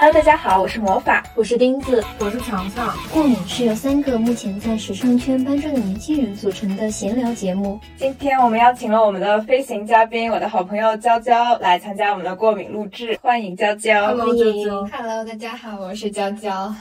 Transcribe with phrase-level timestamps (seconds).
[0.00, 2.96] Hello，大家好，我是魔法，我是钉子，我是强强。
[3.12, 7.78] 过敏是由三个目前在时尚圈搬砖的年轻人组成的闲聊节目。
[7.98, 14.06] 今天我们邀请了我们的飞行嘉宾，我的好朋友娇娇来参加我们的过敏录制，欢迎娇娇。
[14.06, 14.88] Hello，娇娇。
[14.96, 16.74] Hello，大家好，我是娇娇。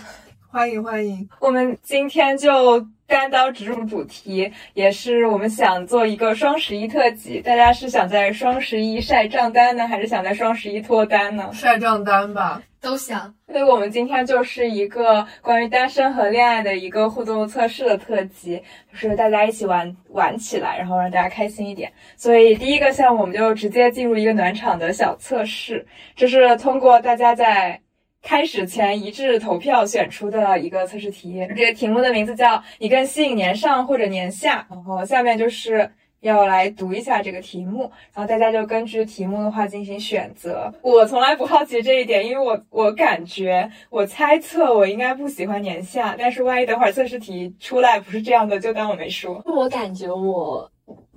[0.51, 1.29] 欢迎欢迎。
[1.39, 2.85] 我们今天就。
[3.09, 7.41] 单刀直入主题，也是我们想做一个双十一特辑。
[7.41, 11.49] 大家是想在双十一晒账单呢，还是想在双十一脱单呢？
[11.51, 13.33] 晒账单吧，都想。
[13.47, 18.61] 所以我们今天就是一个关于单身和恋爱的一个互动测试的特辑，
[18.91, 21.91] 就是大家一起玩玩起来，然后让大家开心一点。
[22.15, 25.83] 所以第一个项目我们就直接进入一个暖场的小测试，
[26.15, 27.81] 就是通过大家在。
[28.21, 34.67] 开始前一致投票选出的一个测试题，这个题目的名字叫“你更吸引年上或者年下”。
[34.69, 40.71] 然后下面就是要来读一下这个题目，然后大家就根据题目的话进行选择。
[40.81, 49.41] 我从来不好奇这一点，因为我我感觉我猜测我应该不喜欢年下，但是万一等会儿测试题出来不是这样的，就当我没说。
[49.45, 50.69] 我感觉我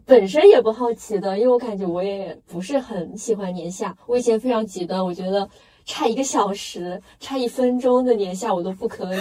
[0.07, 3.95] 本身也不好奇的，因为我感觉我也不是很喜欢年下。
[4.07, 5.49] 我以前非常极端，我觉得。
[5.85, 9.19] 差一个小时，差一分钟的年下我都不可以。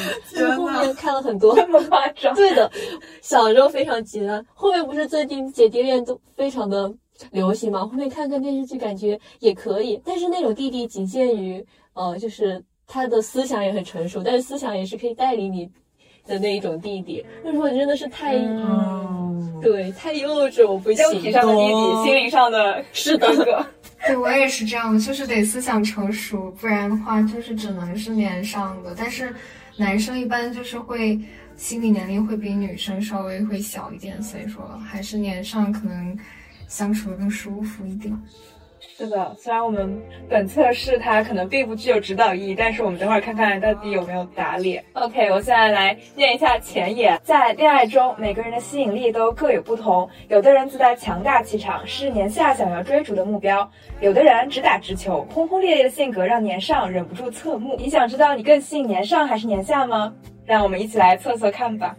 [0.55, 2.33] 后面看了很多， 这么夸张？
[2.35, 2.71] 对的，
[3.21, 4.45] 小时候非常极端。
[4.53, 6.91] 后面不是最近姐弟恋都非常的
[7.31, 7.85] 流行嘛？
[7.85, 15.69] 后面看看电视剧感觉也可以，但是那种弟弟仅限于呃，就是他的思想也很成熟，但是思想也是可以带领你
[16.25, 17.25] 的那一种弟弟。
[17.43, 18.37] 那如果真的是太，
[19.61, 21.03] 对，太幼稚，我不行。
[21.03, 23.65] 肉体上的弟弟，心灵上的是哥哥。
[24.07, 28.95] 对我也是这样的，就是得思想成熟，不然的话就是只能是年上的。
[28.97, 29.33] 但是
[29.77, 31.19] 男生一般就是会
[31.55, 36.17] 心理年龄会比女生稍微会小一点，所以说还是年上可能
[36.67, 38.11] 相处的更舒服一点。
[38.81, 44.83] 是的，虽然我们本测试它可能并不具有指导意义，但是我们等会儿看看到底有没有打脸。
[44.93, 47.19] OK，我现在来念一下前言。
[47.23, 53.67] 在恋爱中，每个人的吸引力都各有不同，有的人自带强大气场，是年下想要追逐的目标；
[54.01, 57.75] 有的人直打直球，轰轰烈烈的性格让年上忍不住侧目。
[57.77, 60.13] 你想知道你更吸引年上还是年下吗？
[60.45, 61.95] 让我们一起来测测看吧。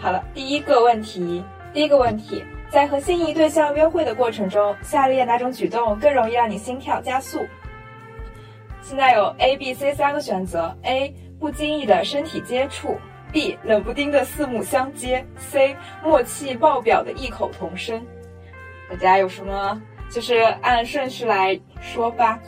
[0.00, 1.42] 好了，第一个问题，
[1.72, 2.42] 第一个问题。
[2.72, 7.46] 在和心仪对象约会的过程中，下列哪种举动更容易让你心跳加速？
[8.80, 11.14] 现在有 A、B、C 三个选择：A.
[11.38, 12.96] 不经意的身体接触
[13.30, 13.58] ；B.
[13.62, 15.76] 冷不丁的四目相接；C.
[16.02, 18.02] 默契爆表的异口同声。
[18.88, 19.82] 大家有什么？
[20.10, 22.40] 就是按顺序来说吧。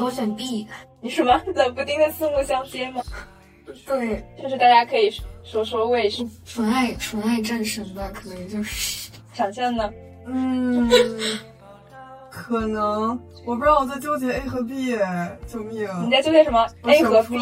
[0.00, 0.66] 我选 B。
[1.02, 1.38] 你什么？
[1.54, 3.02] 冷不丁的四目相接吗？
[3.86, 5.12] 对，就是大家可以
[5.42, 6.30] 说说为什么。
[6.46, 9.04] 纯爱，纯爱战神吧，可能就是。
[9.34, 9.90] 想象呢？
[10.26, 10.88] 嗯，
[12.30, 13.10] 可能
[13.44, 14.96] 我不知道我在纠结 A 和 B，
[15.46, 15.86] 救命！
[16.06, 17.38] 你在纠结什么？A 和 B？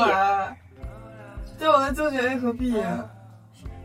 [1.59, 2.75] 对，我在纠结 A 和 B。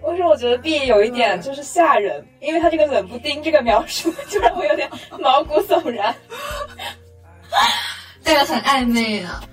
[0.03, 2.25] 为什么我觉得 B 有一点就是吓人？
[2.40, 4.89] 因为他这个冷不丁这个描述就让我有点
[5.19, 6.16] 毛骨悚然，
[8.24, 9.44] 这个很暧昧啊。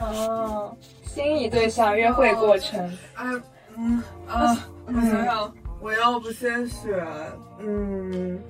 [0.00, 2.80] 哦，心仪对象约会过程。
[3.14, 3.24] 哎，
[3.76, 5.54] 嗯啊，我想想。
[5.84, 6.88] 我要不先选，
[7.58, 8.40] 嗯，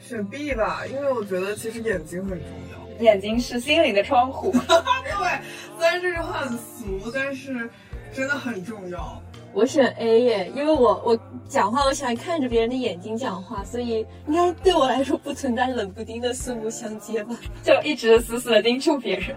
[0.00, 3.02] 选 B 吧，因为我觉得其实眼睛很重要。
[3.04, 4.50] 眼睛是心灵的窗户。
[4.56, 5.38] 对，
[5.76, 7.68] 虽然这句话很俗，但是
[8.10, 9.20] 真的很重要。
[9.52, 17.36] 我选 A 耶，因为我我讲话我喜欢看着别人的眼睛讲话，所以应该对我来说不存在冷不丁的四目相接吧？
[17.62, 19.36] 就一直死死的盯住别人。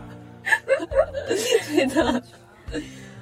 [1.75, 2.23] 对的。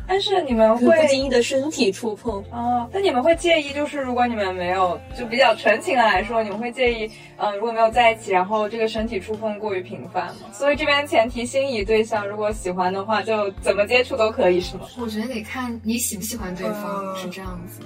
[0.08, 2.90] 但是你们会不经意的身体触碰哦？
[2.94, 10.50] 那你们会介意，就是如果你们没有就比较纯情的来说，你们会介意，嗯，如果没有在一起，然后这个身体触碰过于频繁吗？
[10.54, 14.88] 所以这边前提心仪对象如果喜欢的话，就怎么接触都可以，是吗？
[14.98, 17.82] 我觉得得看你喜不喜欢对方，是这样子。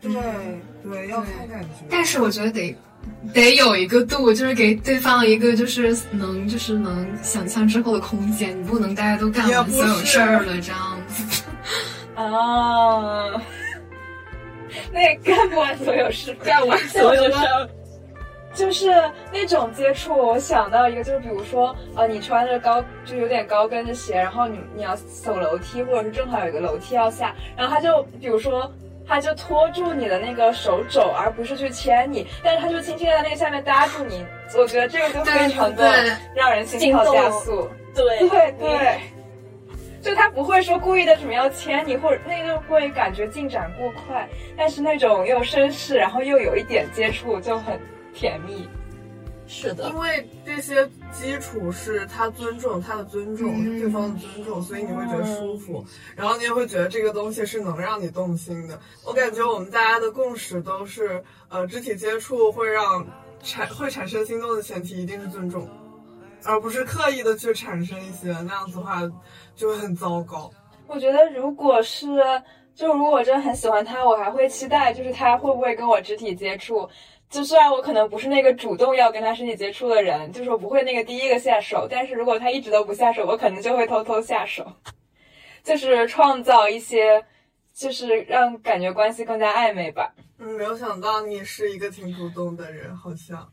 [0.00, 0.12] 对
[0.82, 1.68] 对，要看感觉。
[1.88, 2.76] 但是我觉得得。
[3.32, 11.42] 得有一个度，就是给对方一个就是能就是能想象之后的空间，你不能大家都干完所有事儿了这样子。
[12.14, 13.32] 啊
[14.92, 17.68] 那也干不完所有事，干完所有事儿，
[18.54, 18.90] 就是
[19.32, 20.16] 那种接触。
[20.16, 28.70] 我想到一个，就是比如说，呃，你穿着高就有点高跟的鞋，然后你你要走楼梯，或者是正好有一个楼梯要下，然后他就比如说。
[29.08, 34.26] 他就拖住你的那个手肘，而不是去牵你，但是他就轻轻在那个下面搭住你。
[34.56, 37.68] 我觉得这个就非常的让人心跳加速。
[37.94, 39.00] 对对对，
[40.02, 47.80] 就他不会说故意的什么要牵你，或者那个会感觉进展过快，但是那种又绅士，然后又有一点接触就很
[48.12, 48.68] 甜蜜。
[49.48, 55.84] 是的，因为这些基础是他尊重他的尊重，嗯对方的尊重，所以你会觉得舒服，
[56.16, 58.78] 然后你也会觉得这个东西是能让你动心的。
[59.04, 63.06] 我感觉我们大家的共识都是，呃，肢体接触会让
[63.40, 65.68] 产会产生心动的前提一定是尊重，
[66.44, 69.02] 而不是刻意的去产生一些那样子的话
[69.54, 70.50] 就会很糟糕。
[70.88, 72.06] 我觉得如果是，
[72.74, 76.88] 就如果我真的很喜欢他，我还会期待，就是他会不会跟我肢体接触。
[77.28, 84.64] 就虽然我可能不是那个主动要跟他身体接触的人，就是我不会那个第一个下手，但是如果他一直都不下手，我可能就会偷偷下手，
[85.62, 87.24] 就是创造一些，
[87.74, 90.14] 就是让感觉关系更加暧昧吧。
[90.38, 93.50] 嗯，没有想到你是一个挺主动的人，好像。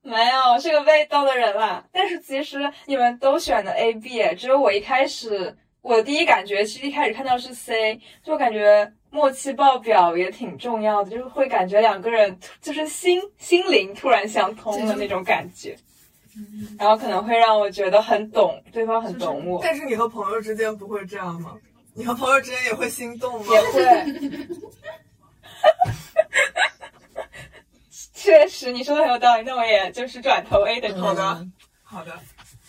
[0.00, 1.84] 没有，是个被动的人啦。
[1.92, 15.76] 但是其实你们都选的 A B，只有我一开始，我的第一感觉其实一开始看到是 C，就感觉默契爆表也挺重要的，就是会感觉两个人就是心心灵突然相通的那种感觉，
[16.78, 21.56] 然后可能会让我觉得很懂对方，很懂我，但是你和朋友之间不会这样吗？
[21.94, 23.52] 你和朋友之间也会心动吗？
[23.52, 23.82] 也会。
[28.14, 30.88] 确实，你说的很有道理，那我也就是转投 A 的。
[31.00, 31.52] 好的嗯，
[31.82, 32.12] 好的。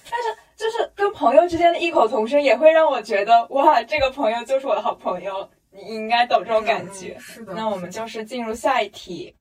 [0.10, 5.50] 但是就是跟朋友之间的异口同声，也会让我觉得哇，这个朋友就是我的好朋友。
[5.72, 7.16] 你应该懂这种感觉。
[7.18, 7.54] 嗯是的。
[7.54, 9.36] 那我们就是进入下一题。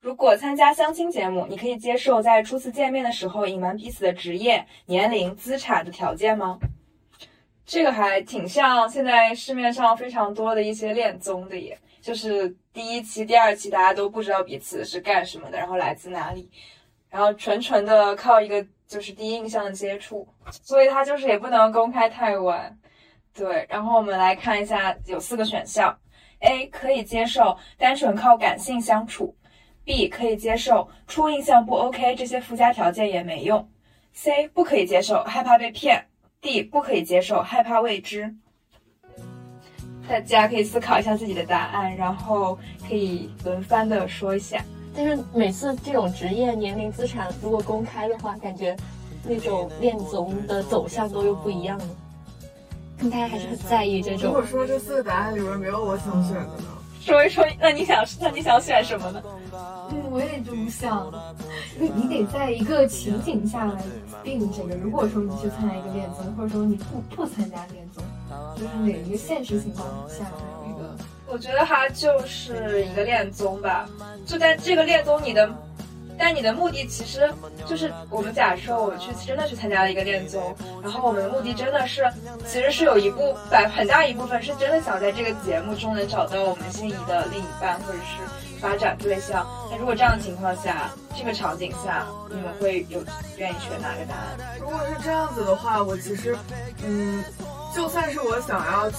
[0.00, 6.58] 如果参加相亲节目，你可以接受在初次见面的时候隐瞒彼此的职业、年龄、资产的条件吗？
[7.66, 16.50] 这个还挺像现在市面上非常多的一些恋综的耶，就是第一期、第二期大家都不知道彼此是干什么的，然后来自哪里，
[17.10, 20.26] 然后纯纯的靠一个就是第一印象的接触，
[20.62, 22.76] 所以他就是也不能公开太晚。
[23.40, 25.96] 对，然后我们来看一下，有四个选项
[26.40, 29.34] ：A 可以接受单纯靠感性相处
[29.86, 33.66] ；B 可以接受初印象不 OK，这些附加条件也没用
[34.14, 36.04] ；C 不可以接受害怕被骗
[36.42, 38.36] ；D 不可以接受害怕未知。
[40.06, 44.62] 大家可以思考一下自己的答案，然后可以轮番的说一下。
[44.94, 48.76] 但是每次这种职业、年龄、资产如果公开的话，感觉
[49.24, 51.86] 那种恋综的走向都又不一样了。
[53.08, 56.64] 大家还是很在意这种如果说这四个答案里面没有我想选的呢？
[57.00, 59.22] 说一说，那你想，那你想选什么呢？
[59.90, 61.10] 嗯，我也这么想。
[61.78, 63.82] 你你得在一个情景下来
[64.22, 64.74] 定这个。
[64.74, 68.04] 如果说你去参加一个恋综，或者说你不不参加恋综，
[68.54, 70.26] 就是哪一个现实情况下
[70.66, 70.94] 有一个
[71.26, 73.88] 我觉得它就是一个恋综吧，
[74.26, 75.48] 就在这个恋综，你的，
[76.22, 77.32] 但你的目的其实
[77.66, 82.06] 就是我们假设我去真的去参加了一个恋综，然后我们的目的真的是，
[82.46, 89.46] 其实是有一部百很大一部分是真的想在这个节目中能找到我们心仪的另一半或者是发展对象。
[89.70, 93.02] 那如果这样的情况下，这个场景下，你们会有
[93.38, 94.58] 愿意选哪个答案？
[94.60, 96.36] 如果是这样子的话，我其实，
[96.84, 97.24] 嗯，
[97.74, 98.96] 就算是我想要去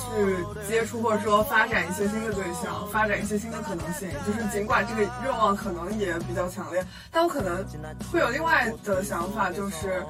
[0.67, 7.65] 接触或者说发展一些新的对象，发展一些新的可能性，就是尽管这个愿望可能也比较强烈，但我可能
[8.11, 10.03] 会有另外的想法，就是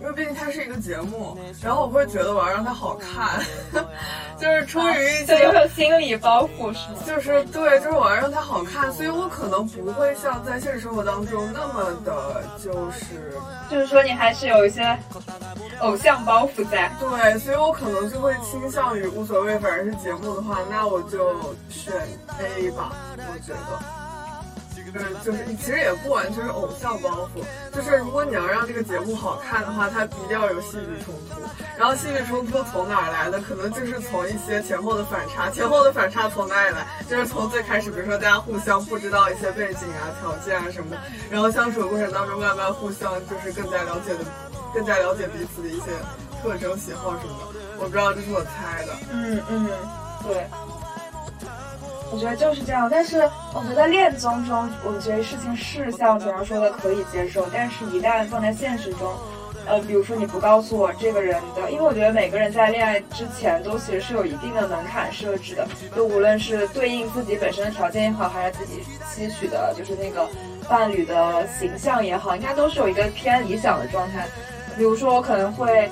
[0.00, 3.40] 因为毕竟它是一个节目，然后我会觉得我要让它好看，
[4.38, 5.52] 就是出于一些。
[5.52, 6.98] 种心理包袱是吗？
[7.06, 13.38] 就是对，就是我要让它好看，所以我可能不会像在现实生活当中那么的，就是
[13.70, 14.98] 就是说你还是有一些
[15.80, 16.90] 偶像包袱在。
[16.98, 21.34] 对，所以我可能就会倾向于无所谓，反正是节目的话，那我就
[21.68, 21.92] 选
[22.38, 22.92] A 吧。
[23.16, 24.01] 我觉得，
[24.94, 27.42] 嗯，就是其实也不完全是偶像包袱，
[27.74, 31.40] 就是如果你要让这个节目好看的话，它一定要有戏剧冲突。
[31.78, 33.40] 然后戏剧冲突从哪儿来的？
[33.40, 35.50] 可能就是从一些前后的反差。
[35.50, 36.86] 前后的反差从哪里来？
[37.08, 40.98] 就是从最开始，比如说大家互相不知道一些背景啊、条件啊什么的，
[41.30, 44.24] 然后相处的过程当中，慢慢互相就是更加了解的，
[44.74, 45.86] 更加了解彼此的一些
[46.42, 47.60] 特征、喜好什么的。
[47.78, 48.92] 我不知道，这是我猜的。
[49.10, 49.66] 嗯嗯，
[50.24, 50.46] 对，
[52.12, 52.88] 我觉得就是这样。
[52.90, 59.12] 但是我觉得恋综中，我觉得事情是像小杨说的可以接受，但是一旦放在现实中，
[59.66, 65.66] 呃，比如说你不告诉我这个人的，因为我觉得每个人在恋爱之前都其实是有一定的门槛设置的，
[65.96, 70.28] 就无论是对应自己本身的条件也好，还是自己期许的，就是那个
[70.68, 74.26] 伴侣的形象也好，应该都是有一个偏理想的状态。
[74.76, 75.90] 比如说我可能会，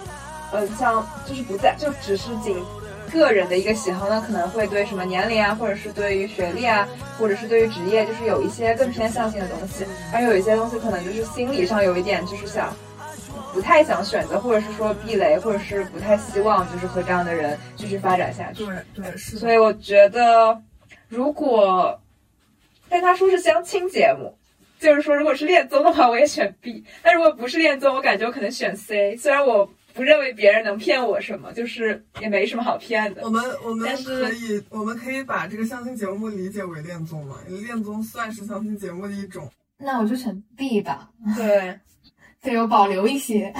[0.52, 2.62] 嗯，像就是不在，就只是仅
[3.10, 6.88] 个人的一个喜好，那可能会对什么年龄啊，或者是对于学历啊，
[7.18, 12.74] 或者是对于职业，就是有一些更偏向性的东西，而有一些东西可能就是心理上有一点就是想。
[13.52, 18.64] 不太想选择，或者是说避雷，或者是不太希望，就是和这样的人继续发展下去。
[18.64, 19.38] 对对是。
[19.38, 20.56] 所以我觉得，
[21.08, 22.00] 如果，
[22.88, 24.32] 但他说是相亲节目，
[24.78, 29.16] 就是说，如果是恋综的话，我也选 B；但如果不是恋综，我感觉我可能选 C。
[29.16, 29.68] 虽然我
[30.00, 33.20] 不认为别人能骗我什么，就是也没什么好骗的。
[33.22, 37.36] 我们我们但是可以我们可以把这个相亲节目理解为恋综嘛？
[37.46, 39.52] 因为恋综算是相亲节目的一种。
[39.76, 41.78] 那我就选 B 吧，对，
[42.40, 43.52] 对我保留一些。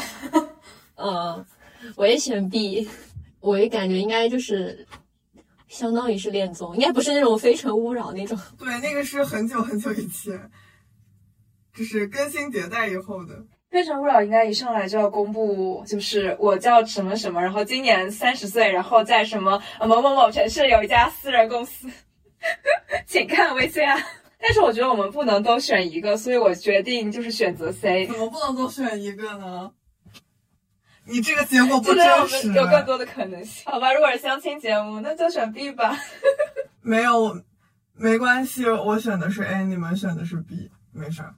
[0.95, 1.45] 呃，
[1.95, 2.89] 我也选 B，
[3.41, 4.87] 我也感觉应该就是
[5.69, 8.39] 相当于是恋综，应该不是那种非诚勿扰那种。
[8.57, 10.51] 对，那个是很久很久以前，
[11.75, 13.35] 就是更新迭代以后的。
[13.71, 21.89] 《非诚勿扰》应该一上来就要公布，就是我叫什么什么，然后今年三十岁，然后在什么呃某某某城市有一家私人公司，
[23.07, 24.03] 请看 VCR。
[24.43, 29.71] 但是我觉得我们不能都选一个，所以我决定就是选择 C，怎么不能都选一个呢？
[31.05, 32.49] 你这个结果不真实。
[32.49, 33.71] 们有更多的可能性。
[33.71, 35.97] 好吧，如果是相亲节目，那就选 B 吧。
[36.83, 37.41] 没有，
[37.95, 41.35] 没关系，我选的是 A，你们选的是 B，没事儿。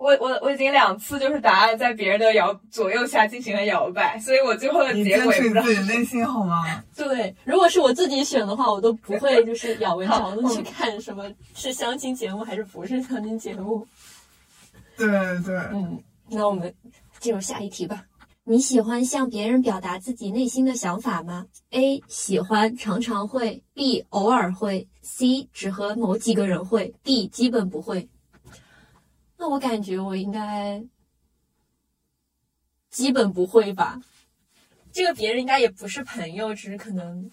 [0.00, 6.82] 我我我已经两次就是答案在别人的摇左右下进行了摇摆，所以我最后的结果也不知道坚持你自己是内心好吗？
[6.96, 13.86] 对，如果是我自己选的话，我都不会就是咬文嚼字去看什么是相亲节目还是不是相亲节目。
[14.96, 15.06] 对
[15.44, 16.74] 对，嗯，那我们
[17.18, 18.04] 进入下一题吧。
[18.44, 28.08] 你喜欢向别人表达自己内心的想法吗？A 喜欢，常常会；B 偶尔会；C 只和某几个人会；D 基本不会。
[29.40, 30.84] 那我感觉我应该
[32.90, 33.98] 基本不会吧。
[34.92, 37.30] 这个别人应该也不是朋友，只是可能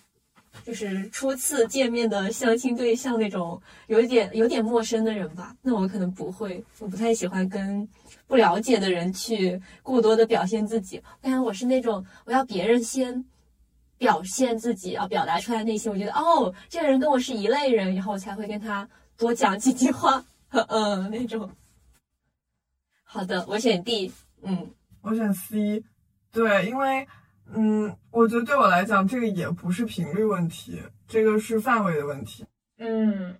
[0.63, 5.53] 就是初次见面的相亲对象那种有点有点陌生的人吧。
[5.61, 7.85] 那我可能不会，我不太喜欢跟
[8.25, 11.03] 不了解的人去过多的表现自己。
[11.21, 13.25] 我感觉我是那种我要别人先
[13.97, 15.91] 表现自己，要表达出来内心。
[15.91, 18.87] 我觉得哦，这个人跟我是一类人，然后我才会跟他
[19.17, 20.23] 多讲几句话。
[20.69, 21.49] 嗯，那种。
[23.09, 24.11] 好的，我选 D。
[24.41, 24.69] 嗯，
[25.01, 25.81] 我选 C。
[26.29, 27.07] 对，因为
[27.53, 32.45] 嗯，我觉得对我来讲，这个也不是频率问题，这个是范围的问题。
[32.77, 33.37] 嗯，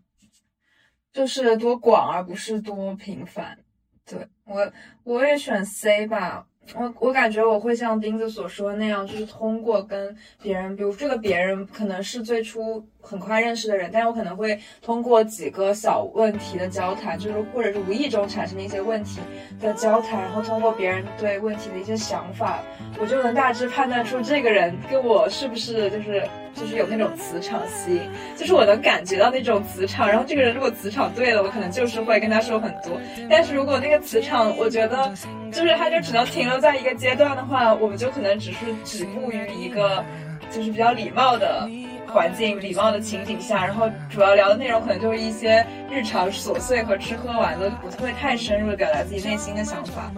[1.12, 3.59] 就是多广而不是多频繁。
[4.05, 4.71] 对我，
[5.03, 6.47] 我也选 C 吧。
[6.74, 19.19] 我我感觉我会像钉子所说那样，就是通过跟别人，比如这个别人可能是最初很快认识的人，但是我可能会通过几个小问题的交谈，就是或者是无意中产生的一些问题
[19.61, 22.59] 的交谈，然后通过别人对问题的一些想法，
[22.99, 28.01] 我就能大致判断出这个人跟我是不是就是就是有那种磁场吸引，
[28.35, 32.99] 就是我能感觉到那种磁场，然后这个人如果磁场对了，我可能就是会跟他说很多，
[33.29, 35.13] 但是如果那个磁场我觉得
[35.51, 40.03] 就是他就只能停留在一个阶段的话，我们就可能只是止步于一个
[40.51, 41.69] 就是比较礼貌的
[42.17, 50.12] 环境、礼貌的情景下，然后主要聊的内容可能就是一些日常琐碎和吃喝玩乐，就不会太深入的表达自己内心的想法。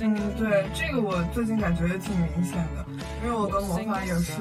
[0.00, 2.82] 嗯，对，这个我最近感觉也挺明显的，
[3.22, 4.32] 因为我跟魔法也是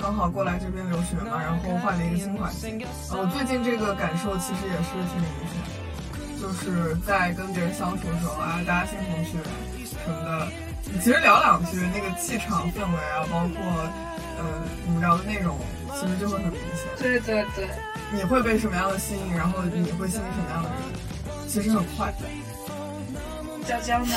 [0.00, 9.42] 刚好过来这边留学嘛，然后换了一个新环境，呃，我最近这个感受其实也是挺明显的，就是在跟别人相处的时候啊，大家新同学
[9.82, 10.46] 什么的，
[11.02, 13.58] 其实聊两句，那个气场氛围啊，包括
[14.38, 15.58] 呃你们聊的内容，
[15.94, 16.88] 其实就会很明显。
[16.98, 17.68] 对对对，
[18.12, 22.12] 你会被什么样的吸引，然后你会吸引什么样的人，其实很快。
[23.66, 24.14] 娇娇呢？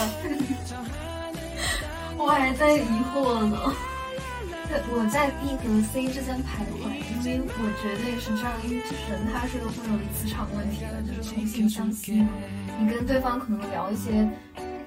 [2.17, 3.73] 我还在疑惑呢。
[4.91, 5.63] 我在 B 和
[5.93, 12.25] C 之间徘徊，因为我觉得也是这样，因为就是人他是个会有磁场问题的，就是同性相吸。
[12.79, 14.27] 你跟对方可能聊一些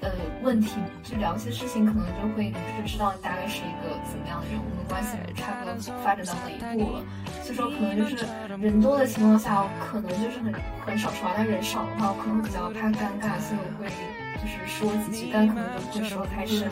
[0.01, 0.09] 呃
[0.41, 7.03] 问题，就聊一些事情，可能就会就知道你大概是一个怎么样的人，我们关系差不多发展到哪一步了。
[7.43, 8.25] 所以说可能就是
[8.59, 10.53] 人多的情况下，我可能就是很
[10.85, 13.89] 很少说话，但人少的话，我可能比较怕尴尬，所以我会
[14.39, 16.69] 就是说几句，但可能就不会说太深。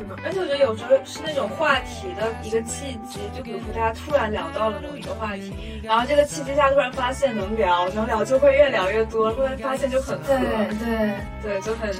[0.00, 5.52] 是的，而且我觉得有时候是那种话题的一个契机，就比如说大家突然聊到了某一个话题，
[5.82, 10.38] 然后这个契机下突然发现能聊，能聊就会越聊越多，突然发现就很合，对
[10.78, 11.92] 对对，就很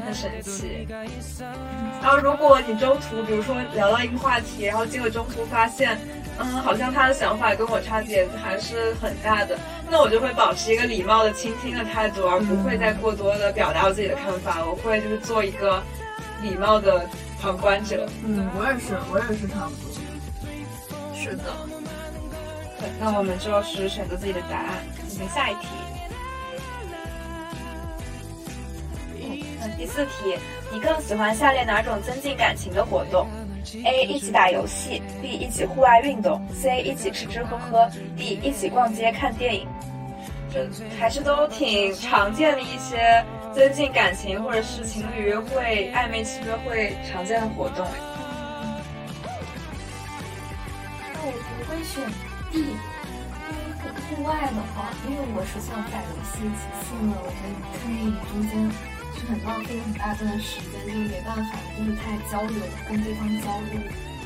[0.00, 0.88] 很神奇。
[2.00, 5.98] 然后如果你中途比如说聊到一个话题，然后结果中途发现，
[6.38, 9.58] 嗯，好像他的想法跟我差别还是很大的，
[9.90, 15.82] 那我就会保持一个礼貌的倾听的态度，而不会再过多的表达我自己的看法，我会就是做一个
[16.40, 17.06] 礼貌的。
[17.42, 19.90] 旁观者，嗯，我也是，我也是差不多。
[21.12, 21.42] 是的，
[22.78, 25.66] 对，那我们就是选择自己的答案，进行下一题。
[29.60, 30.38] 嗯，第四题，
[30.72, 33.26] 你更喜欢下列哪种增进感情的活动
[33.84, 34.04] ？A.
[34.04, 35.28] 一起打游戏，B.
[35.28, 36.80] 一起户外运动，C.
[36.80, 38.38] 一起吃吃喝喝，D.
[38.40, 39.66] 一起逛街看电影。
[40.52, 47.86] 这还是都挺常见的一些增进感情或者是情侣约会、暧昧期约会常见的活动。
[50.98, 52.02] 那我不会选
[52.50, 58.50] D，因为户外的话，因为我是想打游戏，其次呢，我觉得看电影中间
[59.14, 63.80] 是很浪费很大段时间，就是没办法，就是太交流，跟对方交流。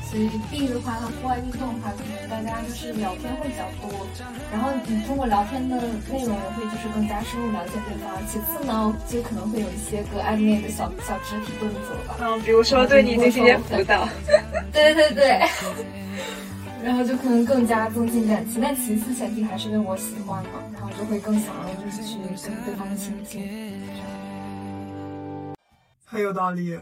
[0.09, 4.07] 所以 B 的话，它户外运动的话，可能大家就是聊天会比较多，
[4.51, 5.75] 然后你通过聊天的
[6.09, 8.15] 内容也会就是更加深入了解对方。
[8.25, 14.07] 其次呢，就可能会有一些个暧昧的小小肢体动作吧， 嗯，比如说对你进行一些辅导。
[14.71, 15.41] 对对对。
[16.83, 23.43] 然后就可能更加增进感情，但其次前提还是因为我喜欢嘛，然后就会更想要就是去跟对方亲近。
[26.05, 26.79] 很有道理。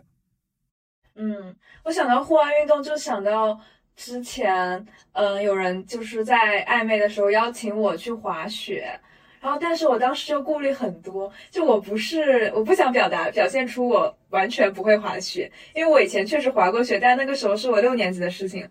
[1.16, 3.60] 嗯，我想到户外运动，就想到
[3.96, 9.00] 之前，嗯，有人就是在暧昧的时候邀请我去滑雪，
[9.40, 18.70] 然后但是我当时就顾虑很多，就我不是我不想表达表现出我完全不会滑雪，因为我以前确实滑过雪，但那个时候是我六年级的事情。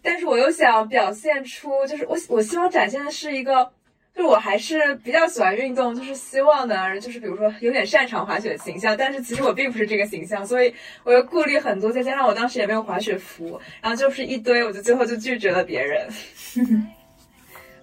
[0.00, 3.72] 但是我又想表现出，就是我我希望展现的是一个，
[4.16, 16.08] 就我还是比较喜欢运动，就是希望能就是比如说有点擅长滑雪的形象，但是其实我并不是这个形象，所以我又顾虑很多，再加上我当时也没有滑雪服，然后就是一堆，我就最后就拒绝了别人。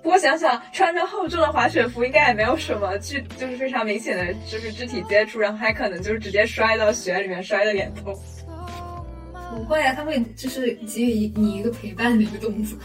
[0.02, 8.14] 不过想想穿着厚重的滑雪服，应该也没有什么具，就是非常明显的就是肢体接触，然后还可能就是直接摔到雪里面，摔的脸痛。
[9.56, 12.78] 不会啊，他会就是给予你一个陪伴的一个动作。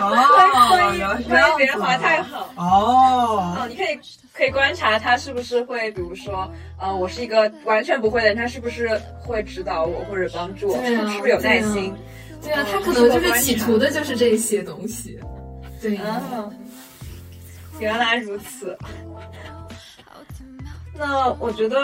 [0.00, 2.50] 哦，万 一原来是这万样一别人滑太好。
[2.56, 3.98] 哦，哦，你可以
[4.32, 6.50] 可以观察他是不是会，比如说，
[6.80, 11.94] 呃，我是一个完全不会的人，他是不是会指导我或者帮助我，对啊是不是有耐心？
[12.42, 15.18] 对啊，他可能就是企图的就是这些东西。
[15.80, 16.50] 对，啊，
[17.78, 18.76] 原来如此。
[20.96, 21.76] 那我觉得，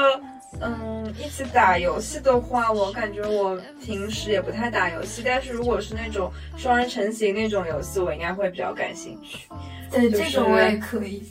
[0.65, 9.47] 嗯，一起打游戏的话，我感觉我平时也不太打游戏，但是如果是那种双人成行那种游戏，我应该会比较感兴趣。
[9.91, 11.23] 对就是这种我也可以。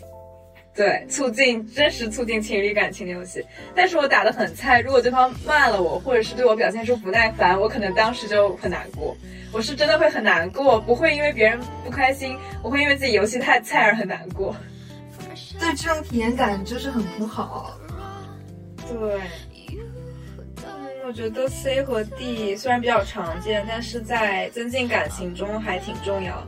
[0.76, 9.15] 对，促进真实促进情侣感情的游戏，但是我打的很菜，如果对方骂了我，或者是对我表现出不耐烦，我可能当时就很难过。
[9.52, 14.56] 我是真的会很难过，不会因为别人不开心，我会因为自己游戏太菜而很难过。
[15.60, 17.78] 对这种体验感就是很不好。
[18.89, 19.22] 对，
[20.63, 20.67] 嗯，
[21.08, 26.46] 我觉得 C 和 D 虽然比较常见，但是在增进感情中还挺重要。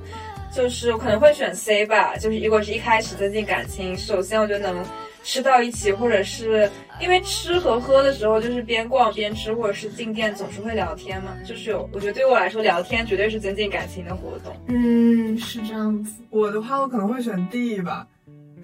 [0.54, 4.86] 就是我可能会选 C 吧，就是如果是一开始增进感情，首先我觉得能
[5.22, 6.72] 吃到一起，或者是
[7.02, 14.56] 因为吃和喝的时候就是边逛边吃，或者是进店总是会聊天嘛，就是有，我觉得对我来说聊天绝对是增进感情的活动。
[14.68, 16.22] 嗯，是这样子。
[16.30, 18.08] 我的话，我可能会选 D 吧。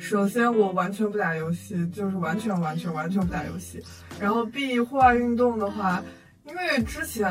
[0.01, 3.81] 首先，我完全不打游戏，就是完全完全完全不打游戏。
[4.19, 6.03] 然后 B 户外运动的话，
[6.43, 7.29] 因为之前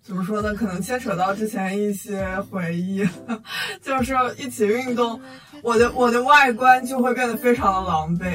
[0.00, 3.06] 怎么说呢，可能牵扯到之前一些回忆，
[3.82, 5.20] 就是一起运动，
[5.60, 8.32] 我的我的外观就会变得非常的狼狈。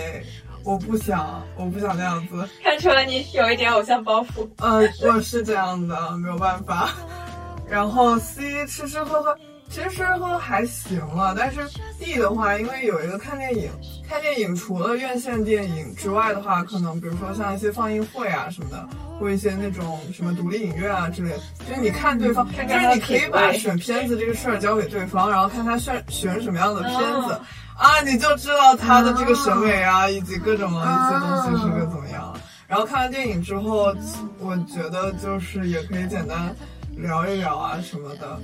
[0.64, 2.46] 我不想，我不想那样子。
[2.62, 4.46] 看出来你有一点偶像包袱。
[4.58, 6.90] 呃，我是这样的，没有办法。
[7.70, 9.38] 然后 C 吃吃喝喝，
[9.70, 11.68] 其实吃吃喝喝还行了，但是
[12.00, 13.70] D 的话，因为有一个看电影，
[14.08, 18.88] 看电影除了院线电影之外的话，可能比如说像一些放映会啊什么的，
[19.20, 27.34] 或一些那种什么独立影院啊之类的，就是你看对方，就是你可以把选片子这个事儿交给对方，然后看他选选什么样的片子。
[27.34, 27.42] 哦
[27.78, 32.36] 啊，你就知道他的这个审美啊，以及各种的一些东西是个怎么样。
[32.68, 33.94] 然后看完电影之后，
[34.40, 36.56] 我觉得就是也可以简单
[36.96, 38.40] 聊一聊啊什么的，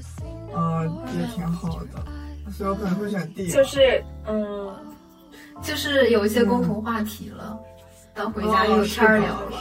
[0.56, 2.52] 嗯、也挺好的。
[2.52, 3.50] 所以我可能会选 D。
[3.50, 4.76] 就是，嗯，
[5.62, 7.58] 就是有一些共同话题了，
[8.14, 9.60] 到回家就有天儿聊了。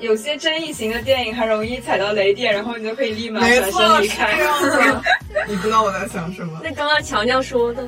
[0.00, 4.44] 有些争议型的电影很容易踩到雷点，然后你就可以立马转，身离是开这。
[4.44, 5.02] 样的。
[5.46, 6.58] 你知道我在想什么？
[6.62, 7.86] 那刚刚强强说的，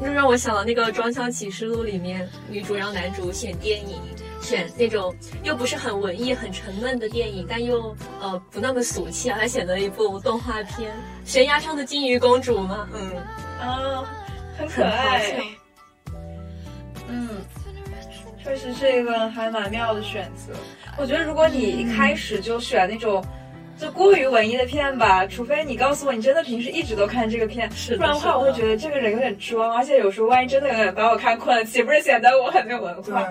[0.00, 3.98] 就让我想到那个《装腔启示录》里面，女主让男主选电影，
[4.50, 9.38] 选那种又不是很文艺、很沉闷的电影，但又呃不那么俗气啊。
[9.40, 10.90] 他选了一部动画片
[11.24, 13.16] 《悬崖上的金鱼公主》吗，嗯，
[13.60, 14.04] 啊，
[14.58, 15.40] 很可爱。
[17.06, 17.28] 嗯，
[18.42, 20.52] 确实是一个还蛮妙的选择。
[20.98, 23.24] 我觉得如果你一开始就选那种。
[23.80, 33.26] 就过于文艺的片吧，除非你告诉我你真的平时一直都看这个片，是不然的话我会觉得这个人有点装，而且有时候万一真的有点把我看困了，岂不是显得我很没有文化？，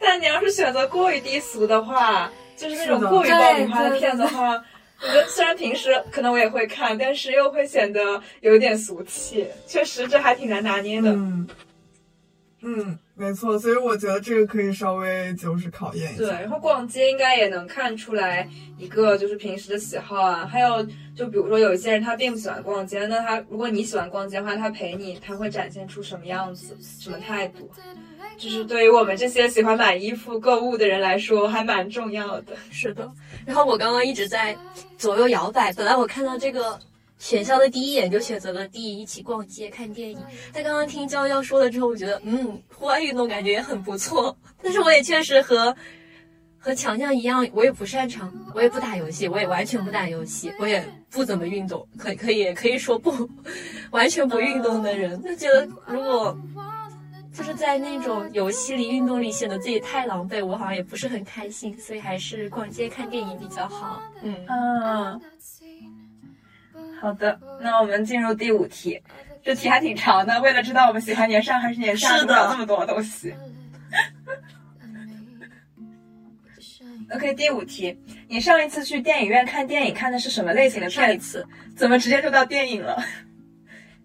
[0.00, 4.54] 但你要是选择过于低俗的话，就是那种过于爆米花的片的话，
[5.00, 9.46] 我觉得虽然平时可能我也会看，但是又会显得有点俗气。
[9.68, 11.12] 确实，这还挺难拿捏的。
[11.12, 11.48] 嗯
[12.64, 18.48] 嗯，没错，所以我觉得这个可以稍微就是考验一下对，然后逛街应该也能看出来
[18.78, 20.82] 一个就是平时的喜好啊，还有
[21.14, 27.70] 就比如说有一些人他并不喜欢逛街，那他如果你喜欢逛街的话，他陪你他会展现出什么样子、什么态度，
[28.38, 32.56] 就是对于我们这些喜欢买衣服、购物的人来说还蛮重要的。
[32.70, 33.08] 是的。
[33.44, 34.56] 然后我刚刚一直在
[34.96, 36.78] 左右摇摆，本来我看到这个
[37.22, 40.18] 选校的第一眼就选择了 D，一起逛街看电影。
[40.50, 44.36] 在刚刚听娇娇说了之后，我觉得嗯，户外运动感觉也很不错。
[44.60, 45.72] 但是我也确实和
[46.58, 53.14] 和强强一样，我也不擅长，我也不打游戏，我也完全不打游戏，我也不怎么运动，可可以可以说不
[53.92, 56.36] 完全不运动的人，就觉得如果。
[57.34, 64.02] 就是在那种游戏里、运动里显得自己太狼狈，我好像也不是很开心，所以还是逛街看电影比较好。
[64.20, 65.20] 嗯，嗯，
[67.02, 69.02] 好的，那我们进入第五题，
[69.42, 70.40] 这题还挺长的。
[70.40, 73.34] 为了知道我们喜欢年上还是年下，是的读了这么多东西。
[77.12, 81.42] OK，第五题，你上一次去电影院看电影看的是什么类型的上一片子？
[81.42, 83.04] 次怎么直接就到电影了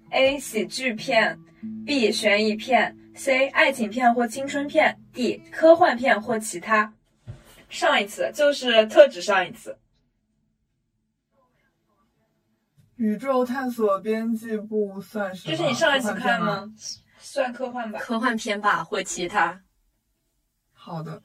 [0.09, 0.39] ？A.
[0.39, 1.37] 喜剧片
[1.85, 2.11] ，B.
[2.11, 3.47] 悬疑片，C.
[3.49, 5.43] 爱情片或青春片，D.
[5.51, 6.91] 科幻片或其他。
[7.69, 9.77] 上一次就是特指上一次。
[12.97, 15.55] 宇宙探索编辑部算是吗？
[15.55, 16.41] 这是你上一次看？
[16.41, 16.71] 吗？
[17.19, 17.99] 算科幻吧。
[17.99, 19.59] 科幻片吧，或其他。
[20.73, 21.21] 好的，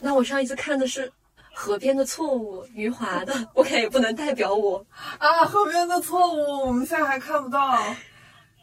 [0.00, 1.08] 那我上一次看的是
[1.52, 4.86] 《河边的错误》，余华的，我看也不能代表我。
[5.18, 7.76] 啊，河边的错误我们现在还看不到，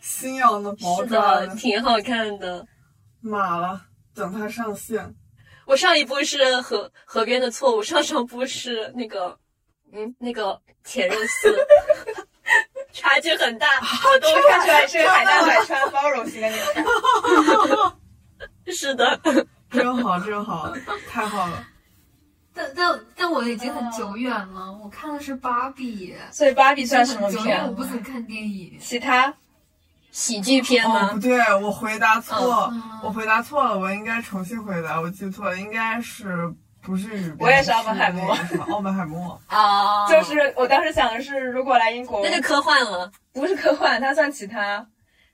[0.01, 2.65] 新阳的爆是的，挺好看的。
[3.19, 3.81] 马了，
[4.15, 5.13] 等它上线。
[5.65, 9.37] 我上一部是《河河边的错误》，上上部是那个，
[9.93, 11.55] 嗯，那个铁肉丝，
[12.93, 13.67] 差距很大。
[14.05, 16.85] 我都我看出来是个海纳百川、包容型的女人。
[18.73, 19.19] 是的，
[19.69, 20.73] 真好，真好，
[21.09, 21.67] 太好了！
[22.53, 27.71] 但但但我已经很久远了，我看的是芭比，所以芭比算什么片久远，我？
[27.73, 28.77] 不怎么看电影。
[28.79, 29.33] 其他
[30.11, 31.19] 喜剧片哦，吗不？
[31.19, 37.35] 对，我回答错，嗯我回答错了，我应该重新回答，我记错了，应该是不是？
[37.39, 38.35] 我也是奥本海默
[38.69, 39.39] 奥本海默。
[39.47, 43.11] 啊就是我当时想的是，如果来英国，那就科幻了。
[43.33, 44.85] 不是科幻，它算其他，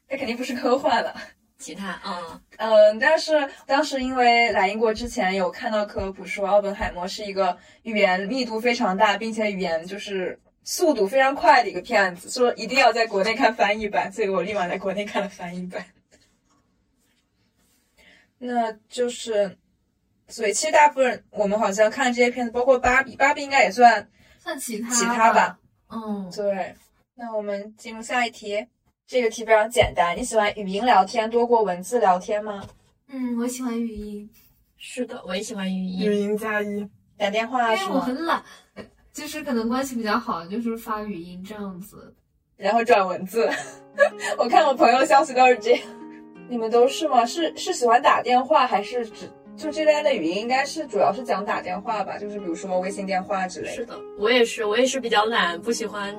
[0.09, 1.15] 那肯定不是科幻了。
[1.57, 15.83] 其他，嗯，嗯，但是当时因为来英国之前有看到科普说，奥本海默是一个语言密度非常大，并且语言就是速度非常快的一个片子，说一定要在国内看翻译版，所以我立马在国内看了翻译版。
[18.37, 19.57] 那就是，
[20.27, 24.09] 所以其实大部分我们好像看这些片子，包括芭比，芭比应该也算
[24.39, 25.57] 算其他其他吧。
[25.89, 26.75] 嗯，对，
[27.15, 28.67] 那我们进入下一题。
[29.07, 32.61] 这个题非常简单，你喜欢语音聊天多过文字聊天吗？
[33.07, 34.29] 嗯，我喜欢语音，
[34.75, 36.37] 是的，我也喜欢语音语音。
[36.37, 36.85] 加一，
[37.17, 38.01] 打电话因为我？
[38.01, 38.43] 很懒，
[39.13, 42.13] 就是可能关系比较好，就是发语音这样子。
[42.57, 43.49] 然后转文字。
[44.37, 45.81] 我看我朋友消息都是这样。
[46.49, 47.25] 你们都是吗？
[47.25, 52.17] 是是喜欢打电话，还是只就这边的语音应该是主要是讲打电话吧？
[52.17, 53.73] 就是比如说微信电话之类的。
[53.73, 56.15] 是的，我也是，我也是比较懒，不喜欢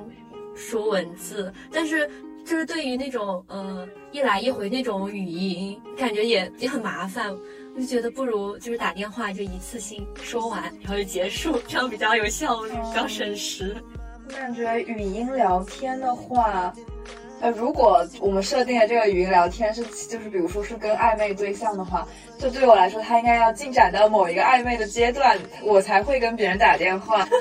[0.55, 2.11] 说文字，但是。
[2.45, 7.31] 就是对于那种呃一来一回那种语音，感觉也也很麻烦，
[7.77, 13.77] 我就觉得不如就是打电话就一次性说完，然后就结束，这样比较有效率，比较省时。
[14.27, 16.73] 我感觉语音聊天的话，
[17.41, 22.07] 呃，如果我们设定的这个语音聊天是就是比如说是跟暧昧对象的话，
[22.39, 27.27] 就对我来说，他应该要进展到某一个暧昧的阶段，我才会跟别人打电话。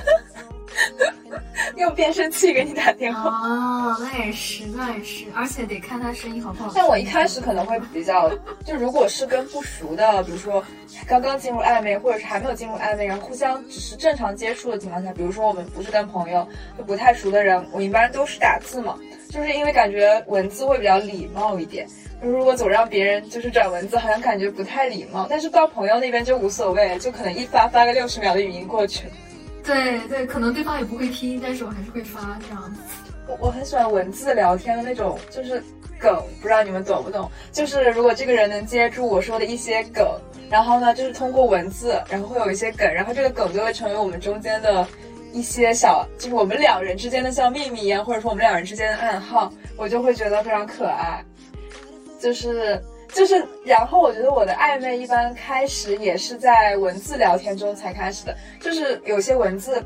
[1.75, 3.29] 用变声器给你打电话。
[3.29, 6.73] 哦，那也是，那也是，而且得看他声音好不好听。
[6.75, 8.29] 但我一开始可能会比较，
[8.65, 10.63] 就如果是跟不熟的，比如说
[11.07, 18.97] 刚刚进入暧昧，或者是还没有进入暧昧，然后互相只是正常接触的情况下，比如说我们不是跟朋友，就不太熟的人，我一般都是打字嘛，
[19.29, 21.87] 就是因为感觉文字会比较礼貌一点。
[22.21, 25.27] 如果总让别人就是转文字，好像感觉不太礼貌。
[25.29, 29.07] 但是到朋友那边就无所谓，就可能一发发个六十秒的语音过去。
[29.63, 32.81] 对对，可能对方也不会听，但是我还是会发这样子。
[33.27, 35.61] 我我很喜欢文字聊天的那种，就是
[35.99, 37.29] 梗，不知道你们懂不懂？
[37.51, 40.07] 就是如果这个人能接住我说的一些梗，
[40.49, 44.87] 然后呢，就是通过文字，然后会有一些梗，然后这个梗就会成为我们中间的
[45.33, 51.23] 一些小，就是我们两人之间的像秘密一样，或者说我们两人之间的暗号，我就会觉得非常可爱。
[52.19, 52.81] 就是
[53.13, 59.83] 就是，然后我觉得我的暧昧一般开始也是在文字聊天中才开始的，就是有些文字。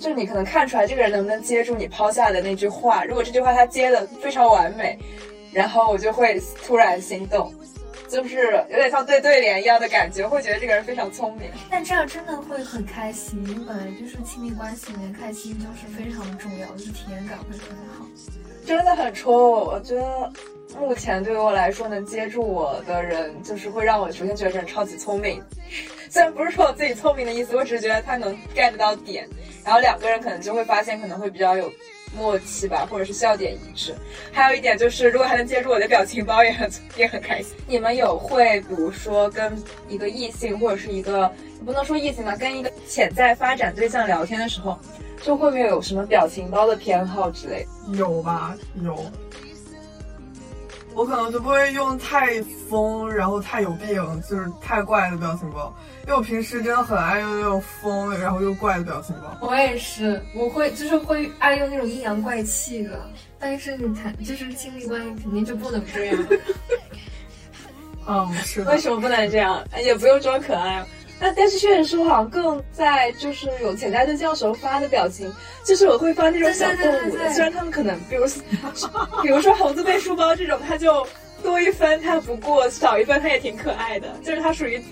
[0.00, 3.04] 就是你可能看出来这个人能不能接住你抛下的那句话。
[3.04, 4.98] 如果这句话他接的非常完美，
[5.50, 7.50] 然后我就会突然心动，
[8.08, 11.50] 就是有点像对对联一样的感觉，会觉得这个人非常聪明。
[11.70, 18.06] 但这样真的会很开心，本来就是亲密关系里面开心就是非常重要，就是体验感会特别好。
[18.66, 20.32] 真的很戳我，我觉得
[20.78, 25.42] 目前对于我来说能接住我的人，就是会让我首先觉得这人超级聪明。
[26.08, 29.28] 虽然不是说我自己聪明的意思，我只是觉得他能 get 到点，
[29.64, 31.70] 然后两个人可能就会发现可能会比较有
[32.16, 33.94] 默契吧，或者是笑点一致。
[34.32, 37.56] 还有一点就是，如果还能接住我的表情包，也很也很开心。
[37.66, 41.30] 你们有会比如说跟一个异性或者是一个
[41.64, 44.78] 不能说异性吧，跟一个潜在发展对象聊天的时候，
[45.22, 47.66] 就会不会有什么表情包的偏好之类？
[47.92, 49.04] 有吧，有。
[50.94, 55.74] 我可能就不会用太疯，然后太有病，就是太怪的表情包。
[56.06, 59.48] 因为我平时真的很爱用那种疯，然后又怪的表情包。
[59.48, 62.90] 我也是，我会就是会爱用那种阴阳怪气的。
[63.38, 66.26] 但是你谈就是亲密关系，肯定就不能这样。
[68.06, 68.62] 嗯，是。
[68.64, 69.64] 为什么不能这样？
[69.82, 70.84] 也不用装可爱。
[71.18, 75.32] 那但是确实是我好像更在就是有潜在对象时候发的表情，
[75.64, 77.32] 就是我会发那种小动物的。
[77.32, 78.26] 虽然他们可能，比如
[79.22, 81.06] 比如说猴子背书包这种，它就
[81.42, 84.08] 多一分它不过，少一分它也挺可爱的。
[84.22, 84.82] 就是它属于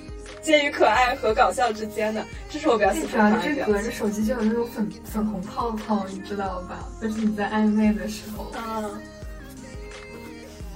[0.42, 3.38] 介于可爱和搞笑之间的，这是我比较喜欢的。
[3.38, 6.88] 就是隔着手机就有那种粉粉红泡泡，你知道吧？
[7.00, 8.52] 就是你在暧昧的时候。
[8.56, 9.00] 嗯。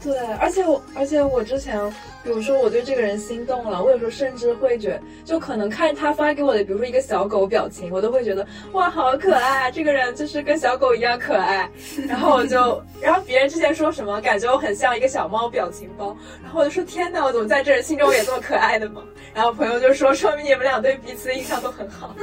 [0.07, 1.77] 对，而且我，而且我之前，
[2.23, 11.69] 比如说我对这个人心动了，我有时候甚至会觉，就可能看他发给我的，比如说一个小狗表情，我都会觉得哇，好可爱，这个人就是跟小狗一样可爱。
[12.07, 19.03] 然后我就，然后别人之前说什么，感觉我很像一个小猫表情包，然后我就说天哪，我怎么在这人心中也这么可爱的吗？
[19.35, 22.15] 然后朋友就说，说明你们俩对彼此的印象都很好，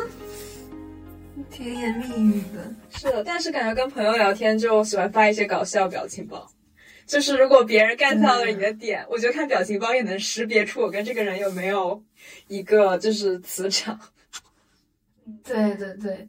[1.52, 2.64] 甜言蜜语的。
[2.98, 6.48] 是的，但是感觉跟朋友聊天就喜欢发一些搞笑表情包。
[7.06, 12.02] 就是如果别人 get 到了你的点，我觉得看表情包也能识别出我跟这个人有没有
[12.48, 14.00] 一个就是磁场。
[15.44, 16.28] 对对对，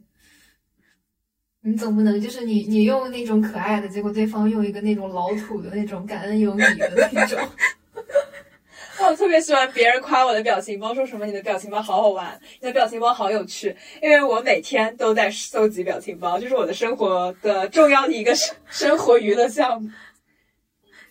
[1.61, 7.39] 你总不能就是你你用那种可爱的，结果对方用一个那种老土的那种感恩有你的那种。
[8.97, 19.89] 我特别喜欢别人夸我的表情包，说什么你的表情包好好玩，你的表情包好有趣，因为我每天都在搜集表情包，就是我的生活的重要的一个生生活娱乐项目。